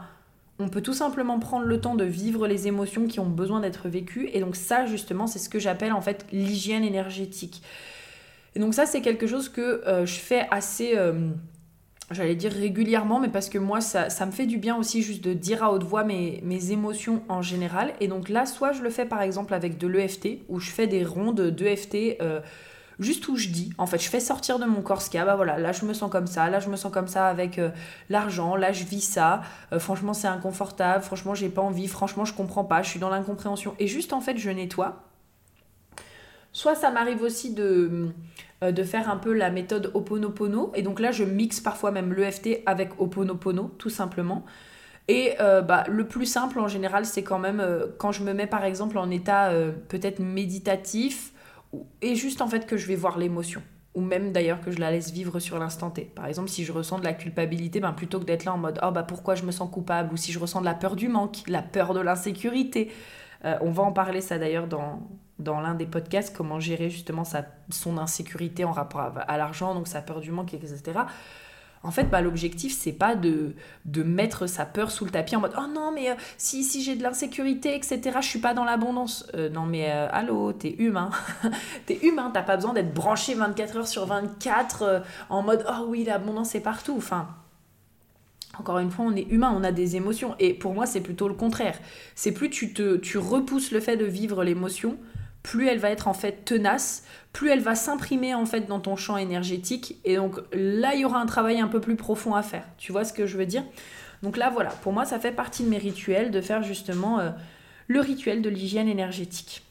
on 0.59 0.69
peut 0.69 0.83
tout 0.83 0.93
simplement 0.93 1.39
prendre 1.39 1.65
le 1.65 1.81
temps 1.81 1.95
de 1.95 2.05
vivre 2.05 2.47
les 2.47 2.69
émotions 2.69 3.07
qui 3.07 3.21
ont 3.21 3.29
besoin 3.29 3.61
d'être 3.61 3.89
vécues 3.89 4.29
et 4.33 4.41
donc 4.41 4.55
ça 4.55 4.85
justement 4.85 5.27
c'est 5.27 5.39
ce 5.39 5.49
que 5.49 5.59
j'appelle 5.59 5.93
en 5.93 6.03
fait 6.03 6.27
l'hygiène 6.31 6.85
énergétique. 6.85 7.63
Et 8.55 8.59
donc 8.59 8.75
ça 8.75 8.87
c'est 8.87 9.01
quelque 9.01 9.27
chose 9.27 9.49
que 9.49 9.87
euh, 9.87 10.07
je 10.07 10.19
fais 10.19 10.47
assez 10.51 10.97
euh, 10.97 11.31
j'allais 12.11 12.35
dire 12.35 12.53
régulièrement, 12.53 13.21
mais 13.21 13.29
parce 13.29 13.49
que 13.49 13.59
moi, 13.59 13.81
ça, 13.81 14.11
ça, 14.11 14.27
me 14.27 14.33
fait 14.33 14.47
du 14.47 14.59
bien 14.59 14.77
aussi 14.77 15.03
juste 15.03 15.23
de 15.23 15.33
dire 15.33 15.63
à 15.63 15.73
haute 15.73 15.85
voix 15.85 16.05
mes, 16.05 16.41
mes 16.45 16.73
émotions 16.73 17.23
en 17.29 17.43
général. 17.43 17.93
Et 18.01 18.09
donc 18.09 18.29
là, 18.29 18.47
soit 18.47 18.73
je 18.73 18.83
le 18.83 18.91
fais 18.91 19.07
par 19.07 19.23
exemple 19.23 19.55
avec 19.55 19.79
de 19.79 19.87
l'EFT, 19.87 20.41
où 20.49 20.59
je 20.59 20.71
fais 20.71 20.87
des 20.87 21.05
rondes 21.05 21.41
d'EFT. 21.41 22.19
Euh, 22.21 22.41
juste 22.99 23.29
où 23.29 23.37
je 23.37 23.49
dis, 23.49 23.73
en 23.79 23.87
fait, 23.87 23.99
je 23.99 24.11
fais 24.11 24.21
sortir 24.21 24.59
de 24.59 24.67
mon 24.67 24.83
corps 24.83 25.01
ce 25.01 25.09
qu'il 25.09 25.19
a, 25.21 25.25
bah 25.25 25.35
voilà, 25.35 25.57
là 25.57 25.73
je 25.73 25.87
me 25.87 25.95
sens 25.95 26.11
comme 26.11 26.27
ça, 26.27 26.51
là 26.51 26.61
je 26.61 26.69
me 26.69 26.77
sens 26.77 26.93
comme 26.93 27.09
ça 27.09 27.29
avec 27.29 27.59
euh, 27.59 27.71
l'argent, 28.11 28.57
là 28.57 28.73
je 28.73 28.85
vis 28.85 29.01
ça, 29.01 29.41
franchement 29.79 30.13
c'est 30.13 30.29
inconfortable, 30.29 31.03
franchement 31.03 31.35
j'ai 31.35 31.49
pas 31.49 31.63
envie, 31.63 31.89
franchement 31.89 32.27
je 32.27 32.35
comprends 32.35 32.65
pas, 32.65 32.83
je 32.83 32.91
suis 32.91 33.01
dans 33.01 33.09
l'incompréhension. 33.09 33.75
Et 33.79 33.87
juste 33.87 34.13
en 34.13 34.21
fait 34.21 34.37
je 34.37 34.51
nettoie. 34.51 35.10
Soit 36.53 36.75
ça 36.75 36.91
m'arrive 36.91 37.23
aussi 37.23 37.55
de, 37.55 38.09
euh, 38.63 38.73
de 38.73 38.83
faire 38.83 39.09
un 39.09 39.17
peu 39.17 39.33
la 39.33 39.51
méthode 39.51 39.91
Oponopono. 39.95 40.73
Et 40.75 40.83
donc 40.83 41.01
là, 41.01 41.13
je 41.13 41.25
mixe 41.25 41.61
parfois 41.61 41.93
même 41.93 42.13
l'EFT 42.13 42.63
avec 42.67 43.01
Oponopono, 43.01 43.75
tout 43.79 43.91
simplement. 43.91 44.45
Et 45.09 45.35
euh, 45.41 45.63
bah, 45.63 45.85
le 45.89 46.07
plus 46.07 46.27
simple 46.27 46.61
en 46.61 46.69
général, 46.69 47.07
c'est 47.07 47.23
quand 47.23 47.39
même 47.39 47.61
euh, 47.61 47.87
quand 47.99 48.13
je 48.13 48.23
me 48.23 48.33
mets 48.33 48.47
par 48.47 48.65
exemple 48.65 48.99
en 48.99 49.11
état 49.11 49.51
peut-être 49.89 50.21
méditatif, 50.21 51.33
et 52.03 52.17
juste 52.17 52.43
en 52.43 52.49
fait 52.49 52.67
que 52.67 52.77
je 52.77 52.87
vais 52.87 52.97
voir 52.97 53.19
l'émotion. 53.19 53.63
Ou 53.95 54.03
même 54.03 54.31
d'ailleurs 54.31 54.61
que 54.61 54.71
je 54.71 54.79
la 54.79 54.93
laisse 54.93 55.11
vivre 55.11 55.41
sur 55.41 55.59
l'instant 55.59 55.91
T. 55.91 56.03
Par 56.03 56.27
exemple, 56.27 56.49
si 56.49 56.65
je 56.65 56.71
ressens 56.71 57.01
de 57.01 57.05
la 57.05 57.13
culpabilité, 57.13 57.81
ben, 57.81 57.93
plutôt 57.93 58.21
que 58.21 58.25
d'être 58.25 58.45
là 58.45 58.53
en 58.53 58.59
mode 58.59 58.79
Oh 58.85 58.93
bah 58.93 59.03
pourquoi 59.03 59.35
je 59.35 59.45
me 59.45 59.51
sens 59.51 59.69
coupable, 59.71 60.13
ou 60.13 60.17
si 60.17 60.31
je 60.33 60.39
ressens 60.39 60.61
de 60.61 60.65
la 60.65 60.75
peur 60.75 60.95
du 60.95 61.09
manque, 61.09 61.39
la 61.49 61.63
peur 61.63 61.93
de 61.95 62.01
l'insécurité. 62.01 62.91
On 63.45 63.71
va 63.71 63.83
en 63.83 63.93
parler 63.93 64.21
ça 64.21 64.39
d'ailleurs 64.39 64.67
dans, 64.67 65.01
dans 65.41 65.61
l'un 65.61 65.75
des 65.75 65.87
podcasts 65.87 66.37
comment 66.37 66.61
gérer 66.61 66.91
justement 66.91 67.25
sa, 67.25 67.45
son 67.71 67.99
insécurité 67.99 68.65
en 68.65 68.73
rapport 68.73 69.13
à, 69.17 69.39
l'argent, 69.39 69.75
donc 69.75 69.89
sa 69.89 70.03
peur 70.03 70.21
du 70.21 70.31
manque, 70.31 70.55
etc. 70.55 71.01
En 71.83 71.91
fait, 71.91 72.05
bah, 72.05 72.21
l'objectif, 72.21 72.77
c'est 72.77 72.93
pas 72.93 73.15
de, 73.15 73.55
de 73.87 74.03
mettre 74.03 74.47
sa 74.47 74.67
peur 74.67 74.91
sous 74.91 75.07
le 75.07 75.11
tapis 75.11 75.35
en 75.35 75.41
mode 75.41 75.55
Oh 75.57 75.67
non, 75.67 75.93
mais 75.93 76.11
euh, 76.11 76.15
si, 76.37 76.63
si 76.63 76.83
j'ai 76.83 76.95
de 76.95 77.03
l'insécurité, 77.03 77.75
etc., 77.75 78.19
je 78.21 78.27
suis 78.27 78.39
pas 78.39 78.53
dans 78.53 78.65
l'abondance. 78.65 79.27
Euh, 79.35 79.49
non, 79.49 79.65
mais 79.65 79.91
euh, 79.91 80.07
allô, 80.13 80.53
t'es 80.53 80.75
humain. 80.79 81.09
t'es 81.87 81.99
humain, 82.03 82.31
t'as 82.35 82.43
pas 82.43 82.57
besoin 82.57 82.75
d'être 82.75 82.93
branché 82.93 83.33
24 83.33 83.77
heures 83.79 83.89
sur 83.89 84.05
24 84.05 85.03
en 85.31 85.43
mode 85.43 85.65
Oh 85.67 85.87
oui, 85.89 86.05
l'abondance 86.05 86.55
est 86.55 86.61
partout. 86.61 86.97
Enfin, 86.99 87.29
encore 88.61 88.79
une 88.79 88.91
fois, 88.91 89.07
on 89.07 89.17
est 89.17 89.27
humain, 89.31 89.53
on 89.57 89.65
a 89.65 89.73
des 89.73 89.97
émotions. 89.97 90.37
Et 90.39 90.55
pour 90.55 90.75
moi, 90.75 90.87
c'est 90.87 91.01
plutôt 91.01 91.29
le 91.29 91.35
contraire. 91.35 91.79
C'est 92.15 92.33
plus 92.33 92.51
tu, 92.51 92.73
te, 92.73 93.19
repousses 93.19 93.73
le 93.73 93.81
fait 93.81 93.97
de 93.97 94.05
vivre 94.05 94.45
l'émotion, 94.45 94.99
plus 95.43 95.67
elle 95.67 95.79
va 95.79 95.91
être 95.91 96.07
en 96.07 96.13
fait 96.13 96.45
tenace, 96.45 97.05
plus 97.33 97.49
elle 97.49 97.61
va 97.61 97.75
s'imprimer 97.75 98.35
en 98.35 98.45
fait 98.45 98.69
dans 98.69 98.81
ton 98.81 98.97
champ 98.97 99.17
énergétique 99.17 99.97
et 100.05 100.17
donc 100.17 100.39
là 100.53 100.95
il 100.95 101.01
y 101.01 101.05
aura 101.07 101.19
un 101.19 101.25
travail 101.25 101.59
un 101.59 101.69
peu 101.69 101.81
plus 101.81 101.97
profond 101.97 102.35
à 102.35 102.43
faire. 102.43 102.65
Tu 102.77 102.93
vois 102.93 103.05
ce 103.05 103.15
que 103.15 103.27
je 103.27 103.39
veux 103.39 103.47
dire? 103.47 103.65
Donc 104.23 104.37
là 104.37 104.51
voilà, 104.51 104.69
pour 104.69 104.93
moi 104.93 105.07
ça 105.07 105.19
fait 105.19 105.33
partie 105.33 105.65
de 105.65 105.71
mes 105.71 105.79
rituels 105.79 106.31
de 106.31 106.43
faire 106.43 106.63
justement 106.63 107.21
euh, 107.21 107.31
le 107.87 108.01
rituel 108.01 108.43
de 108.43 108.51
l'hygiène 108.51 108.89
énergétique. 108.89 109.63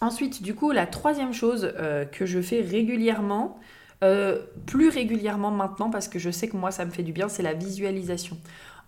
Ensuite, 0.00 0.42
du 0.42 0.54
coup, 0.54 0.70
la 0.70 0.86
troisième 0.86 1.32
chose 1.32 1.72
euh, 1.76 2.04
que 2.04 2.24
je 2.24 2.40
fais 2.40 2.60
régulièrement, 2.60 3.58
euh, 4.04 4.42
plus 4.66 4.88
régulièrement 4.88 5.50
maintenant 5.50 5.90
parce 5.90 6.08
que 6.08 6.18
je 6.18 6.30
sais 6.30 6.48
que 6.48 6.56
moi 6.56 6.70
ça 6.70 6.84
me 6.84 6.90
fait 6.90 7.02
du 7.02 7.12
bien, 7.12 7.28
c'est 7.28 7.42
la 7.42 7.54
visualisation. 7.54 8.36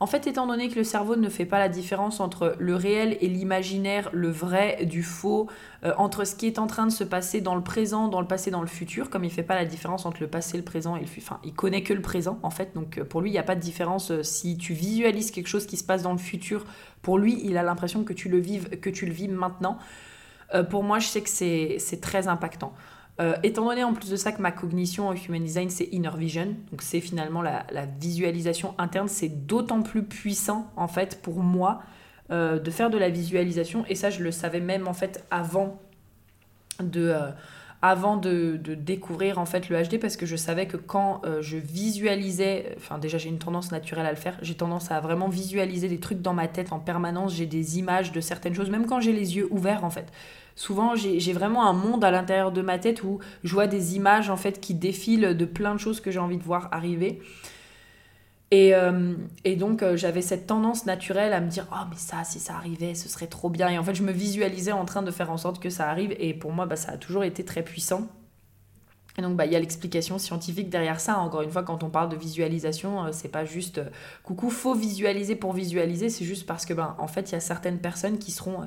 En 0.02 0.06
fait, 0.06 0.26
étant 0.26 0.46
donné 0.46 0.70
que 0.70 0.76
le 0.76 0.84
cerveau 0.84 1.14
ne 1.14 1.28
fait 1.28 1.44
pas 1.44 1.58
la 1.58 1.68
différence 1.68 2.20
entre 2.20 2.56
le 2.58 2.74
réel 2.74 3.18
et 3.20 3.28
l'imaginaire, 3.28 4.08
le 4.14 4.30
vrai 4.30 4.86
du 4.86 5.02
faux, 5.02 5.46
euh, 5.84 5.92
entre 5.98 6.24
ce 6.24 6.34
qui 6.34 6.46
est 6.46 6.58
en 6.58 6.66
train 6.66 6.86
de 6.86 6.92
se 6.92 7.04
passer 7.04 7.42
dans 7.42 7.54
le 7.54 7.62
présent, 7.62 8.08
dans 8.08 8.22
le 8.22 8.26
passé, 8.26 8.50
dans 8.50 8.62
le 8.62 8.66
futur, 8.66 9.10
comme 9.10 9.24
il 9.24 9.28
ne 9.28 9.32
fait 9.32 9.42
pas 9.42 9.56
la 9.56 9.66
différence 9.66 10.06
entre 10.06 10.22
le 10.22 10.26
passé, 10.26 10.56
le 10.56 10.64
présent 10.64 10.96
et 10.96 11.00
le 11.00 11.06
futur, 11.06 11.38
il 11.44 11.52
connaît 11.52 11.82
que 11.82 11.92
le 11.92 12.00
présent 12.00 12.38
en 12.42 12.48
fait, 12.48 12.74
donc 12.74 12.96
euh, 12.96 13.04
pour 13.04 13.20
lui, 13.20 13.28
il 13.28 13.32
n'y 13.34 13.38
a 13.38 13.42
pas 13.42 13.56
de 13.56 13.60
différence. 13.60 14.22
Si 14.22 14.56
tu 14.56 14.72
visualises 14.72 15.30
quelque 15.30 15.48
chose 15.48 15.66
qui 15.66 15.76
se 15.76 15.84
passe 15.84 16.02
dans 16.02 16.12
le 16.12 16.18
futur, 16.18 16.64
pour 17.02 17.18
lui, 17.18 17.38
il 17.44 17.58
a 17.58 17.62
l'impression 17.62 18.02
que 18.02 18.14
tu 18.14 18.30
le 18.30 18.38
vives, 18.38 18.80
que 18.80 18.88
tu 18.88 19.04
le 19.04 19.12
vis 19.12 19.28
maintenant. 19.28 19.76
pour 20.70 20.82
moi, 20.82 20.98
je 20.98 21.08
sais 21.08 21.20
que 21.20 21.28
c'est 21.28 22.00
très 22.00 22.26
impactant. 22.26 22.72
Euh, 23.20 23.36
étant 23.42 23.66
donné 23.66 23.84
en 23.84 23.92
plus 23.92 24.10
de 24.10 24.16
ça 24.16 24.32
que 24.32 24.40
ma 24.40 24.50
cognition 24.50 25.08
en 25.08 25.14
Human 25.14 25.42
Design, 25.42 25.68
c'est 25.68 25.88
Inner 25.92 26.10
Vision, 26.16 26.56
donc 26.70 26.80
c'est 26.80 27.00
finalement 27.00 27.42
la, 27.42 27.64
visualisation 28.00 28.74
interne, 28.78 29.08
c'est 29.08 29.46
d'autant 29.46 29.82
plus 29.82 30.04
puissant 30.04 30.70
en 30.76 30.88
fait 30.88 31.20
pour 31.20 31.42
moi 31.42 31.82
euh, 32.30 32.58
de 32.58 32.70
faire 32.70 32.88
de 32.88 32.96
la 32.96 33.10
visualisation. 33.10 33.84
Et 33.88 33.94
ça, 33.94 34.10
je 34.10 34.22
le 34.22 34.30
savais 34.30 34.60
même 34.60 34.88
en 34.88 34.94
fait 34.94 35.24
avant 35.30 35.80
de... 36.82 37.08
Euh, 37.08 37.30
avant 37.82 38.16
de, 38.16 38.56
découvrir 38.56 39.38
en 39.38 39.46
fait 39.46 39.68
le 39.68 39.82
HD 39.82 39.98
parce 39.98 40.16
que 40.16 40.26
je 40.26 40.36
savais 40.36 40.66
que 40.66 40.76
quand 40.76 41.22
je 41.40 41.56
visualisais, 41.56 42.74
enfin 42.76 42.98
déjà 42.98 43.18
j'ai 43.18 43.28
une 43.28 43.38
tendance 43.38 43.72
naturelle 43.72 44.06
à 44.06 44.10
le 44.10 44.16
faire, 44.16 44.38
j'ai 44.42 44.54
tendance 44.54 44.90
à 44.90 45.00
vraiment 45.00 45.28
visualiser 45.28 45.88
des 45.88 45.98
trucs 45.98 46.20
dans 46.20 46.34
ma 46.34 46.46
tête 46.46 46.72
en 46.72 46.78
permanence, 46.78 47.34
j'ai 47.34 47.46
des 47.46 47.78
images 47.78 48.12
de 48.12 48.20
certaines 48.20 48.54
choses, 48.54 48.70
même 48.70 48.86
quand 48.86 49.00
j'ai 49.00 49.12
les 49.12 49.36
yeux 49.36 49.48
ouverts 49.50 49.84
en 49.84 49.90
fait. 49.90 50.12
Souvent 50.56 50.94
j'ai 50.94 51.32
vraiment 51.32 51.66
un 51.66 51.72
monde 51.72 52.04
à 52.04 52.10
l'intérieur 52.10 52.52
de 52.52 52.60
ma 52.60 52.78
tête 52.78 53.02
où 53.02 53.18
je 53.44 53.52
vois 53.54 53.66
des 53.66 53.96
images 53.96 54.28
en 54.28 54.36
fait 54.36 54.60
qui 54.60 54.74
défilent 54.74 55.34
de 55.34 55.44
plein 55.46 55.74
de 55.74 55.80
choses 55.80 56.00
que 56.00 56.10
j'ai 56.10 56.18
envie 56.18 56.38
de 56.38 56.42
voir 56.42 56.68
arriver. 56.72 57.20
Et, 58.52 58.72
et 59.44 59.54
donc 59.54 59.84
j'avais 59.94 60.22
cette 60.22 60.48
tendance 60.48 60.84
naturelle 60.84 61.32
à 61.32 61.40
me 61.40 61.48
dire 61.48 61.68
oh 61.72 61.84
mais 61.88 61.96
ça 61.96 62.24
si 62.24 62.40
ça 62.40 62.54
arrivait 62.54 62.96
ce 62.96 63.08
serait 63.08 63.28
trop 63.28 63.48
bien 63.48 63.68
et 63.68 63.78
en 63.78 63.84
fait 63.84 63.94
je 63.94 64.02
me 64.02 64.10
visualisais 64.10 64.72
en 64.72 64.84
train 64.84 65.02
de 65.02 65.12
faire 65.12 65.30
en 65.30 65.36
sorte 65.36 65.62
que 65.62 65.70
ça 65.70 65.88
arrive 65.88 66.16
et 66.18 66.34
pour 66.34 66.50
moi 66.50 66.66
bah, 66.66 66.74
ça 66.74 66.90
a 66.90 66.96
toujours 66.96 67.22
été 67.22 67.44
très 67.44 67.62
puissant 67.62 68.08
et 69.18 69.22
donc, 69.22 69.36
bah, 69.36 69.46
il 69.46 69.52
y 69.52 69.56
a 69.56 69.58
l'explication 69.58 70.18
scientifique 70.18 70.70
derrière 70.70 71.00
ça. 71.00 71.18
Encore 71.18 71.42
une 71.42 71.50
fois, 71.50 71.62
quand 71.62 71.82
on 71.82 71.90
parle 71.90 72.08
de 72.08 72.16
visualisation, 72.16 73.04
euh, 73.04 73.08
c'est 73.12 73.28
pas 73.28 73.44
juste 73.44 73.78
euh, 73.78 73.90
coucou, 74.22 74.50
faut 74.50 74.74
visualiser 74.74 75.36
pour 75.36 75.52
visualiser. 75.52 76.10
C'est 76.10 76.24
juste 76.24 76.46
parce 76.46 76.64
que, 76.64 76.72
ben, 76.74 76.94
en 76.98 77.08
fait, 77.08 77.30
il 77.30 77.32
y 77.32 77.36
a 77.36 77.40
certaines 77.40 77.80
personnes 77.80 78.18
qui 78.18 78.30
seront 78.30 78.62
euh, 78.62 78.66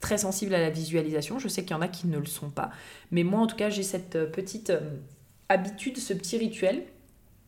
très 0.00 0.18
sensibles 0.18 0.54
à 0.54 0.60
la 0.60 0.70
visualisation. 0.70 1.38
Je 1.38 1.48
sais 1.48 1.62
qu'il 1.62 1.72
y 1.72 1.74
en 1.74 1.82
a 1.82 1.88
qui 1.88 2.06
ne 2.06 2.18
le 2.18 2.26
sont 2.26 2.50
pas. 2.50 2.70
Mais 3.10 3.24
moi, 3.24 3.40
en 3.40 3.46
tout 3.46 3.56
cas, 3.56 3.68
j'ai 3.68 3.82
cette 3.82 4.30
petite 4.30 4.72
habitude, 5.48 5.98
ce 5.98 6.14
petit 6.14 6.38
rituel. 6.38 6.84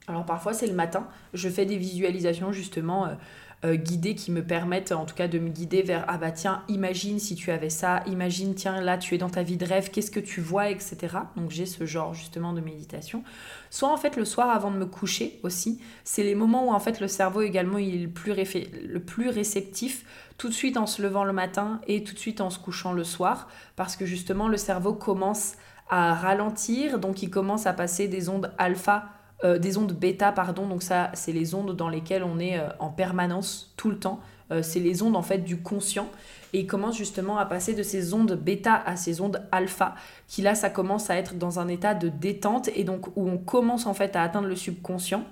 Alors, 0.09 0.25
parfois, 0.25 0.53
c'est 0.53 0.67
le 0.67 0.75
matin. 0.75 1.09
Je 1.35 1.49
fais 1.49 1.65
des 1.65 1.77
visualisations, 1.77 2.53
justement. 2.53 3.09
Euh, 3.65 3.77
guidés 3.77 4.17
qui 4.17 4.33
me 4.33 4.43
permettent 4.43 4.91
en 4.91 5.05
tout 5.05 5.15
cas 5.15 5.29
de 5.29 5.39
me 5.39 5.49
guider 5.49 5.83
vers 5.83 6.05
ah 6.09 6.19
bah 6.19 6.33
tiens 6.33 6.65
imagine 6.67 7.21
si 7.21 7.37
tu 7.37 7.53
avais 7.53 7.71
ça 7.71 8.03
imagine 8.07 8.57
tiens 8.57 8.81
là 8.81 8.99
tu 8.99 9.15
es 9.15 9.19
dans 9.19 9.31
ta 9.31 9.45
vie 9.45 9.57
de 9.57 9.65
rêve 9.65 9.89
qu'est-ce 9.91 10.11
que 10.11 10.19
tu 10.19 10.41
vois 10.41 10.71
etc 10.71 11.19
donc 11.37 11.53
j'ai 11.53 11.67
ce 11.67 11.87
genre 11.87 12.13
justement 12.13 12.55
de 12.55 12.61
méditation 12.61 13.23
soit 13.71 13.89
en 13.89 13.97
fait 13.97 14.17
le 14.17 14.25
soir 14.25 14.51
avant 14.51 14.73
de 14.73 14.79
me 14.79 14.87
coucher 14.87 15.39
aussi 15.45 15.81
c'est 16.03 16.25
les 16.25 16.35
moments 16.35 16.67
où 16.67 16.73
en 16.73 16.81
fait 16.81 16.99
le 16.99 17.07
cerveau 17.07 17.43
également 17.43 17.79
il 17.79 18.03
est 18.03 18.09
plus, 18.09 18.35
le 18.35 18.99
plus 18.99 19.29
réceptif 19.29 20.05
tout 20.39 20.49
de 20.49 20.55
suite 20.55 20.77
en 20.77 20.89
se 20.89 21.01
levant 21.01 21.23
le 21.23 21.33
matin 21.33 21.81
et 21.87 22.03
tout 22.03 22.15
de 22.15 22.19
suite 22.19 22.41
en 22.41 22.51
se 22.51 22.59
couchant 22.59 22.93
le 22.93 23.05
soir 23.05 23.49
parce 23.77 23.95
que 23.95 24.07
justement 24.07 24.49
le 24.49 24.57
cerveau 24.57 24.93
commence 24.93 25.53
à 25.89 26.15
ralentir 26.15 26.99
donc 26.99 27.23
il 27.23 27.31
commence 27.31 27.67
à 27.67 27.73
passer 27.73 28.09
des 28.09 28.29
ondes 28.29 28.53
alpha 28.59 29.05
euh, 29.45 29.59
des 29.59 29.77
ondes 29.77 29.93
bêta, 29.93 30.31
pardon. 30.33 30.67
Donc 30.67 30.83
ça, 30.83 31.11
c'est 31.15 31.33
les 31.33 31.55
ondes 31.55 31.75
dans 31.75 31.89
lesquelles 31.89 32.23
on 32.23 32.39
est 32.39 32.59
euh, 32.59 32.69
en 32.79 32.91
permanence, 32.91 33.73
tout 33.77 33.91
le 33.91 33.99
temps. 33.99 34.21
Euh, 34.51 34.63
c'est 34.63 34.81
les 34.81 35.03
ondes 35.03 35.17
en 35.17 35.23
fait 35.23 35.39
du 35.39 35.59
conscient. 35.59 36.09
Et 36.53 36.61
il 36.61 36.67
commence 36.67 36.97
justement 36.97 37.39
à 37.39 37.47
passer 37.47 37.75
de 37.75 37.83
ces 37.83 38.15
ondes 38.15 38.35
bêta 38.35 38.75
à 38.75 38.97
ces 38.97 39.21
ondes 39.21 39.43
alpha, 39.51 39.95
qui 40.29 40.43
là, 40.43 40.55
ça 40.55 40.71
commence 40.71 41.11
à 41.11 41.17
être 41.17 41.35
dans 41.35 41.59
un 41.59 41.69
état 41.69 41.95
de 41.95 42.09
détente 42.09 42.69
et 42.77 42.85
donc 42.85 43.09
où 43.17 43.29
on 43.29 43.39
commence 43.39 43.87
en 43.87 43.95
fait 43.95 44.15
à 44.17 44.23
atteindre 44.23 44.49
le 44.49 44.57
subconscient 44.57 45.25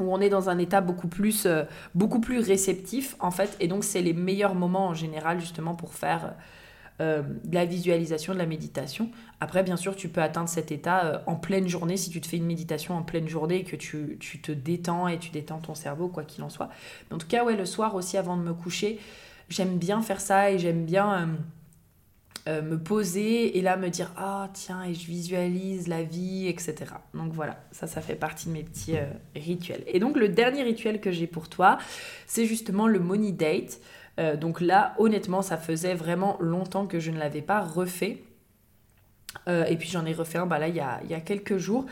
où 0.00 0.14
on 0.14 0.20
est 0.20 0.28
dans 0.28 0.48
un 0.48 0.58
état 0.58 0.80
beaucoup 0.80 1.08
plus, 1.08 1.48
beaucoup 1.96 2.20
plus 2.20 2.38
réceptif 2.38 3.16
en 3.18 3.32
fait 3.32 3.56
et 3.58 3.66
donc 3.66 3.82
c'est 3.82 4.00
les 4.00 4.12
meilleurs 4.12 4.54
moments 4.54 4.86
en 4.86 4.94
général 4.94 5.40
justement 5.40 5.74
pour 5.74 5.92
faire 5.92 6.34
euh, 7.00 7.22
de 7.44 7.54
la 7.54 7.64
visualisation, 7.64 8.32
de 8.32 8.38
la 8.38 8.46
méditation. 8.46 9.08
Après, 9.38 9.62
bien 9.62 9.76
sûr, 9.76 9.94
tu 9.94 10.08
peux 10.08 10.20
atteindre 10.20 10.48
cet 10.48 10.72
état 10.72 11.04
euh, 11.04 11.18
en 11.26 11.36
pleine 11.36 11.68
journée 11.68 11.96
si 11.96 12.10
tu 12.10 12.20
te 12.20 12.26
fais 12.26 12.38
une 12.38 12.46
méditation 12.46 12.96
en 12.96 13.04
pleine 13.04 13.28
journée 13.28 13.58
et 13.58 13.64
que 13.64 13.76
tu, 13.76 14.18
te 14.18 14.50
détends 14.50 15.06
et 15.06 15.16
tu 15.16 15.30
détends 15.30 15.60
ton 15.60 15.76
cerveau, 15.76 16.08
quoi 16.08 16.24
qu'il 16.24 16.42
en 16.42 16.48
soit. 16.48 16.70
Mais 17.08 17.14
en 17.14 17.18
tout 17.18 17.28
cas, 17.28 17.44
ouais, 17.44 17.54
le 17.54 17.66
soir 17.66 17.94
aussi, 17.94 18.16
avant 18.16 18.36
de 18.36 18.42
me 18.42 18.52
coucher, 18.52 18.98
j'aime 19.48 19.78
bien 19.78 20.02
faire 20.02 20.20
ça 20.20 20.50
et 20.50 20.58
j'aime 20.58 20.84
bien 20.84 21.28
euh, 22.48 22.62
me 22.62 22.76
poser 22.76 23.56
et 23.56 23.62
là 23.62 23.76
me 23.76 23.90
dire 23.90 24.10
ah 24.16 24.50
tiens 24.52 24.82
et 24.82 24.92
je 24.92 25.06
visualise 25.06 25.86
la 25.86 26.02
vie 26.02 26.48
etc 26.48 26.92
donc 27.14 27.32
voilà 27.32 27.62
ça 27.72 27.86
ça 27.86 28.00
fait 28.00 28.14
partie 28.14 28.48
de 28.48 28.52
mes 28.52 28.62
petits 28.62 28.96
rituels 29.34 29.82
et 29.86 29.98
donc 29.98 30.16
le 30.16 30.28
dernier 30.28 30.62
rituel 30.62 31.00
que 31.00 31.10
j'ai 31.10 31.26
pour 31.26 31.48
toi 31.48 31.78
c'est 32.26 32.46
justement 32.46 32.86
le 32.86 33.00
money 33.00 33.32
date 33.32 33.80
euh, 34.18 34.36
donc 34.36 34.60
là, 34.60 34.94
honnêtement, 34.98 35.42
ça 35.42 35.56
faisait 35.56 35.94
vraiment 35.94 36.36
longtemps 36.40 36.86
que 36.86 36.98
je 36.98 37.10
ne 37.10 37.18
l'avais 37.18 37.42
pas 37.42 37.60
refait. 37.60 38.22
Euh, 39.46 39.64
et 39.64 39.76
puis 39.76 39.88
j'en 39.88 40.06
ai 40.06 40.12
refait 40.12 40.38
un 40.38 40.46
bah 40.46 40.66
il 40.66 40.74
y 40.74 40.80
a, 40.80 41.20
quelques 41.20 41.58
jours. 41.58 41.86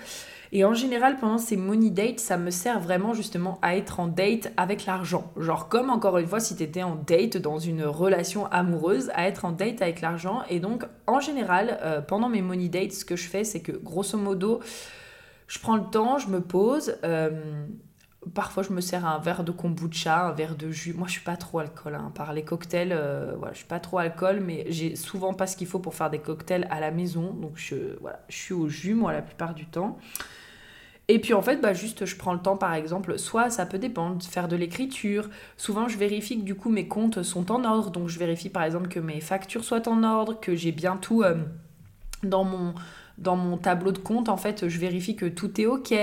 Et 0.52 0.64
en 0.64 0.74
général, 0.74 1.16
pendant 1.18 1.38
ces 1.38 1.56
money 1.56 1.90
dates, 1.90 2.20
ça 2.20 2.36
me 2.36 2.50
sert 2.50 2.80
vraiment 2.80 3.14
justement 3.14 3.58
à 3.62 3.76
être 3.76 4.00
en 4.00 4.06
date 4.06 4.52
avec 4.56 4.86
l'argent. 4.86 5.30
Genre 5.36 5.68
comme 5.68 5.90
encore 5.90 6.18
une 6.18 6.26
fois, 6.26 6.40
si 6.40 6.56
tu 6.56 6.62
étais 6.62 6.82
en 6.82 6.94
date 6.94 7.36
dans 7.36 7.58
une 7.58 7.84
relation 7.84 8.46
amoureuse, 8.46 9.10
à 9.14 9.26
être 9.26 9.44
en 9.44 9.52
date 9.52 9.82
avec 9.82 10.00
l'argent. 10.00 10.42
Et 10.48 10.60
donc 10.60 10.84
en 11.06 11.20
général, 11.20 11.78
euh, 11.82 12.00
pendant 12.00 12.28
mes 12.28 12.42
money 12.42 12.68
dates, 12.68 12.92
ce 12.92 13.04
que 13.04 13.16
je 13.16 13.28
fais, 13.28 13.44
c'est 13.44 13.60
que 13.60 13.72
grosso 13.72 14.16
modo, 14.16 14.60
je 15.46 15.58
prends 15.58 15.76
le 15.76 15.90
temps, 15.90 16.18
je 16.18 16.28
me 16.28 16.40
pose. 16.40 16.96
Parfois, 18.34 18.62
je 18.62 18.72
me 18.72 18.80
sers 18.80 19.06
un 19.06 19.18
verre 19.18 19.44
de 19.44 19.52
kombucha, 19.52 20.26
un 20.26 20.32
verre 20.32 20.56
de 20.56 20.70
jus. 20.70 20.92
Moi, 20.92 21.06
je 21.06 21.12
suis 21.12 21.22
pas 21.22 21.36
trop 21.36 21.60
alcool. 21.60 21.94
Hein. 21.94 22.10
Par 22.14 22.32
les 22.32 22.42
cocktails, 22.42 22.92
euh, 22.92 23.34
voilà, 23.38 23.52
je 23.52 23.58
suis 23.58 23.66
pas 23.66 23.78
trop 23.78 23.98
alcool, 23.98 24.40
mais 24.40 24.66
j'ai 24.68 24.96
souvent 24.96 25.32
pas 25.32 25.46
ce 25.46 25.56
qu'il 25.56 25.66
faut 25.66 25.78
pour 25.78 25.94
faire 25.94 26.10
des 26.10 26.18
cocktails 26.18 26.66
à 26.70 26.80
la 26.80 26.90
maison. 26.90 27.32
Donc, 27.32 27.52
je, 27.56 27.98
voilà, 28.00 28.20
je 28.28 28.36
suis 28.36 28.54
au 28.54 28.68
jus, 28.68 28.94
moi, 28.94 29.12
la 29.12 29.22
plupart 29.22 29.54
du 29.54 29.66
temps. 29.66 29.98
Et 31.08 31.20
puis 31.20 31.34
en 31.34 31.42
fait, 31.42 31.58
bah 31.58 31.72
juste, 31.72 32.04
je 32.04 32.16
prends 32.16 32.32
le 32.32 32.40
temps, 32.40 32.56
par 32.56 32.74
exemple, 32.74 33.16
soit 33.16 33.48
ça 33.48 33.64
peut 33.64 33.78
dépendre, 33.78 34.20
faire 34.24 34.48
de 34.48 34.56
l'écriture. 34.56 35.30
Souvent, 35.56 35.86
je 35.86 35.96
vérifie 35.96 36.38
que 36.38 36.44
du 36.44 36.56
coup, 36.56 36.68
mes 36.68 36.88
comptes 36.88 37.22
sont 37.22 37.52
en 37.52 37.64
ordre. 37.64 37.90
Donc, 37.90 38.08
je 38.08 38.18
vérifie, 38.18 38.50
par 38.50 38.64
exemple, 38.64 38.88
que 38.88 38.98
mes 38.98 39.20
factures 39.20 39.62
soient 39.62 39.88
en 39.88 40.02
ordre, 40.02 40.40
que 40.40 40.56
j'ai 40.56 40.72
bien 40.72 40.96
tout 40.96 41.22
euh, 41.22 41.36
dans 42.24 42.42
mon 42.42 42.74
dans 43.18 43.36
mon 43.36 43.56
tableau 43.56 43.92
de 43.92 43.98
compte, 43.98 44.28
en 44.28 44.36
fait, 44.36 44.68
je 44.68 44.78
vérifie 44.78 45.16
que 45.16 45.26
tout 45.26 45.60
est 45.60 45.66
OK, 45.66 45.94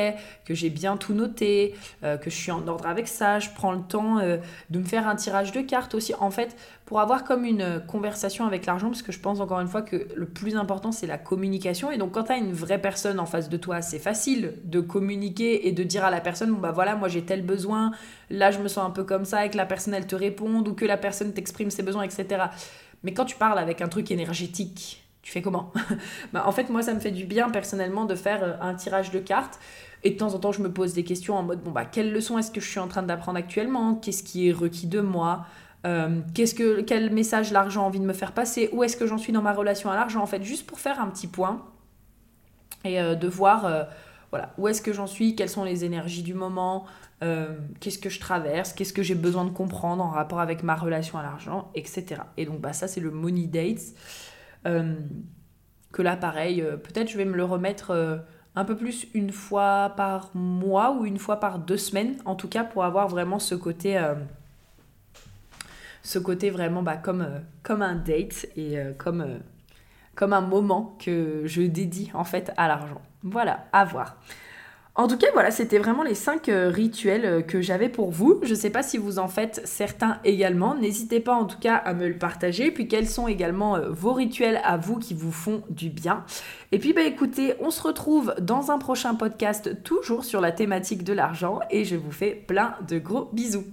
que 0.45 0.54
j'ai 0.54 0.69
bien 0.69 0.97
tout 0.97 1.13
noté, 1.13 1.76
euh, 2.04 2.17
que 2.17 2.30
je 2.30 2.36
suis 2.36 2.52
en 2.52 2.67
ordre 2.67 2.88
avec 2.88 3.08
ça. 3.08 3.39
Je 3.39 3.49
prends 3.54 3.71
le 3.71 3.82
temps 3.82 4.19
euh, 4.19 4.38
de 4.69 4.80
me 4.80 4.84
faire 4.84 5.08
un 5.08 5.15
tirage 5.15 5.52
de 5.52 5.62
cartes 5.62 5.93
aussi, 5.93 6.13
en 6.19 6.32
fait, 6.32 6.56
pour 6.86 6.99
avoir 6.99 7.23
comme 7.23 7.45
une 7.45 7.82
conversation 7.88 8.45
avec 8.45 8.65
l'argent, 8.65 8.88
parce 8.88 9.04
que 9.04 9.12
je 9.12 9.19
pense 9.19 9.39
encore 9.39 9.60
une 9.60 9.67
fois 9.67 9.82
que 9.82 10.08
le 10.15 10.26
plus 10.26 10.56
important, 10.56 10.91
c'est 10.91 11.08
la 11.08 11.17
communication. 11.17 11.91
Et 11.91 11.97
donc, 11.97 12.12
quand 12.13 12.23
tu 12.23 12.32
as 12.32 12.38
une 12.38 12.54
vraie 12.54 12.82
personne 12.82 13.19
en 13.19 13.26
face 13.26 13.49
de 13.49 13.58
toi, 13.58 13.82
c'est 13.82 13.99
facile 13.99 14.56
de 14.63 14.80
communiquer 14.80 15.67
et 15.67 15.71
de 15.71 15.84
dire 15.84 16.04
à 16.04 16.12
la 16.12 16.21
personne, 16.21 16.52
bon, 16.52 16.60
bah 16.60 16.71
voilà, 16.71 16.95
moi 16.95 17.08
j'ai 17.08 17.23
tel 17.23 17.43
besoin, 17.43 17.91
là 18.30 18.52
je 18.52 18.60
me 18.60 18.67
sens 18.67 18.86
un 18.86 18.91
peu 18.91 19.04
comme 19.04 19.26
ça, 19.26 19.45
et 19.45 19.49
que 19.49 19.58
la 19.58 19.65
personne, 19.65 19.93
elle 19.93 20.08
te 20.08 20.15
réponde, 20.15 20.67
ou 20.67 20.73
que 20.73 20.86
la 20.86 20.97
personne 20.97 21.32
t'exprime 21.34 21.69
ses 21.69 21.84
besoins, 21.84 22.04
etc. 22.04 22.45
Mais 23.04 23.13
quand 23.13 23.26
tu 23.26 23.36
parles 23.36 23.60
avec 23.60 23.82
un 23.82 23.88
truc 23.88 24.12
énergétique, 24.12 25.03
tu 25.24 25.32
fais 25.32 25.42
comment 25.42 25.72
bah, 26.34 26.44
En 26.46 26.52
fait, 26.52 26.70
moi, 26.70 26.84
ça 26.84 26.94
me 26.94 27.00
fait 27.00 27.12
du 27.12 27.26
bien 27.26 27.50
personnellement 27.50 28.06
de 28.06 28.14
faire 28.14 28.44
euh, 28.44 28.54
un 28.62 28.76
tirage 28.76 29.10
de 29.10 29.20
cartes. 29.20 29.60
Et 30.04 30.12
de 30.12 30.18
temps 30.18 30.36
en 30.36 30.40
temps, 30.40 30.52
je 30.52 30.62
me 30.62 30.72
pose 30.72 30.94
des 30.94 31.06
questions 31.06 31.36
en 31.36 31.44
mode, 31.44 31.64
bon, 31.64 31.72
bah, 31.72 31.86
quelle 31.86 32.12
leçon 32.12 32.38
est-ce 32.38 32.52
que 32.52 32.60
je 32.60 32.70
suis 32.70 32.80
en 32.80 32.90
train 32.90 33.04
d'apprendre 33.04 33.40
actuellement? 33.40 33.96
Qu'est-ce 33.96 34.22
qui 34.22 34.50
est 34.50 34.52
requis 34.52 34.86
de 34.86 35.00
moi? 35.00 35.46
Euh, 35.88 36.20
qu'est-ce 36.34 36.54
que, 36.54 36.82
Quel 36.82 37.12
message 37.12 37.54
l'argent 37.54 37.84
a 37.84 37.86
envie 37.86 38.02
de 38.02 38.06
me 38.06 38.14
faire 38.14 38.34
passer? 38.34 38.70
Où 38.74 38.84
est-ce 38.84 38.98
que 38.98 39.08
j'en 39.08 39.18
suis 39.18 39.32
dans 39.32 39.42
ma 39.42 39.54
relation 39.54 39.90
à 39.90 39.96
l'argent? 39.96 40.22
En 40.22 40.26
fait, 40.26 40.44
juste 40.44 40.68
pour 40.68 40.80
faire 40.80 41.00
un 41.00 41.08
petit 41.08 41.28
point 41.28 41.66
et 42.84 43.00
euh, 43.00 43.16
de 43.16 43.28
voir 43.30 43.88
voilà, 44.30 44.54
où 44.58 44.68
est-ce 44.68 44.82
que 44.82 44.92
j'en 44.92 45.08
suis, 45.08 45.36
quelles 45.36 45.50
sont 45.50 45.64
les 45.64 45.86
énergies 45.86 46.24
du 46.24 46.34
moment, 46.34 46.86
qu'est-ce 47.80 48.00
que 48.00 48.10
je 48.10 48.20
traverse, 48.20 48.74
qu'est-ce 48.74 48.92
que 48.92 49.04
j'ai 49.04 49.16
besoin 49.16 49.46
de 49.46 49.52
comprendre 49.52 50.04
en 50.04 50.10
rapport 50.10 50.42
avec 50.42 50.64
ma 50.64 50.76
relation 50.76 51.18
à 51.18 51.24
l'argent, 51.24 51.72
etc. 51.76 52.22
Et 52.36 52.46
donc, 52.46 52.60
bah, 52.60 52.74
ça, 52.74 52.90
c'est 52.90 53.00
le 53.00 53.12
Money 53.12 53.48
Dates. 53.48 53.94
Euh, 54.65 54.95
que 55.91 56.02
là, 56.02 56.15
pareil, 56.15 56.62
euh, 56.62 56.78
peut-être 56.78 57.10
je 57.10 57.17
vais 57.17 57.26
me 57.26 57.36
le 57.36 57.43
remettre 57.43 57.91
euh, 57.91 58.17
un 58.56 58.65
peu 58.65 58.76
plus 58.76 59.08
une 59.13 59.32
fois 59.32 59.93
par 59.95 60.32
mois 60.36 60.91
ou 60.91 61.06
une 61.06 61.17
fois 61.17 61.39
par 61.39 61.60
deux 61.60 61.78
semaines, 61.78 62.15
en 62.26 62.36
tout 62.36 62.47
cas 62.47 62.63
pour 62.63 62.84
avoir 62.84 63.08
vraiment 63.08 63.39
ce 63.39 63.56
côté, 63.56 63.99
ce 66.04 66.19
côté 66.19 66.52
vraiment 66.52 66.84
bah, 66.84 66.97
comme, 66.97 67.28
comme 67.63 67.82
un 67.82 67.95
date 67.95 68.45
et 68.56 68.78
comme, 68.99 69.39
comme 70.13 70.34
un 70.34 70.41
moment 70.41 70.95
que 71.04 71.41
je 71.45 71.63
dédie 71.63 72.12
en 72.13 72.23
fait 72.23 72.52
à 72.56 72.67
l'argent. 72.67 73.02
Voilà, 73.23 73.65
à 73.71 73.86
voir. 73.86 74.17
En 74.96 75.08
tout 75.08 75.18
cas, 75.18 75.28
voilà, 75.34 75.50
c'était 75.50 75.80
vraiment 75.80 76.04
les 76.04 76.14
cinq 76.14 76.50
euh, 76.50 76.70
rituels 76.70 77.26
euh, 77.26 77.42
que 77.42 77.62
j'avais 77.62 77.90
pour 77.90 78.12
vous. 78.12 78.40
Je 78.44 78.52
ne 78.52 78.56
sais 78.56 78.70
pas 78.70 78.84
si 78.84 79.00
vous 79.00 79.18
en 79.18 79.28
faites 79.28 79.62
certains 79.66 80.20
également. 80.24 80.76
N'hésitez 80.76 81.20
pas 81.20 81.34
en 81.34 81.46
tout 81.46 81.58
cas 81.58 81.76
à 81.76 81.96
me 81.96 82.08
le 82.08 82.16
partager. 82.20 82.70
Puis 82.70 82.88
quels 82.88 83.08
sont 83.08 83.28
également 83.28 83.76
euh, 83.76 83.90
vos 83.90 84.14
rituels 84.14 84.62
à 84.64 84.78
vous 84.78 85.00
qui 85.00 85.16
vous 85.16 85.32
font 85.32 85.64
du 85.72 85.90
bien? 85.90 86.24
Et 86.72 86.78
puis 86.78 86.94
bah 86.94 87.02
écoutez, 87.02 87.56
on 87.60 87.72
se 87.72 87.82
retrouve 87.82 88.36
dans 88.40 88.70
un 88.70 88.78
prochain 88.78 89.16
podcast 89.16 89.82
toujours 89.82 90.26
sur 90.26 90.42
la 90.42 90.52
thématique 90.52 91.04
de 91.04 91.14
l'argent 91.14 91.60
et 91.72 91.86
je 91.86 91.96
vous 91.96 92.12
fais 92.12 92.36
plein 92.36 92.76
de 92.88 93.00
gros 93.00 93.30
bisous. 93.34 93.66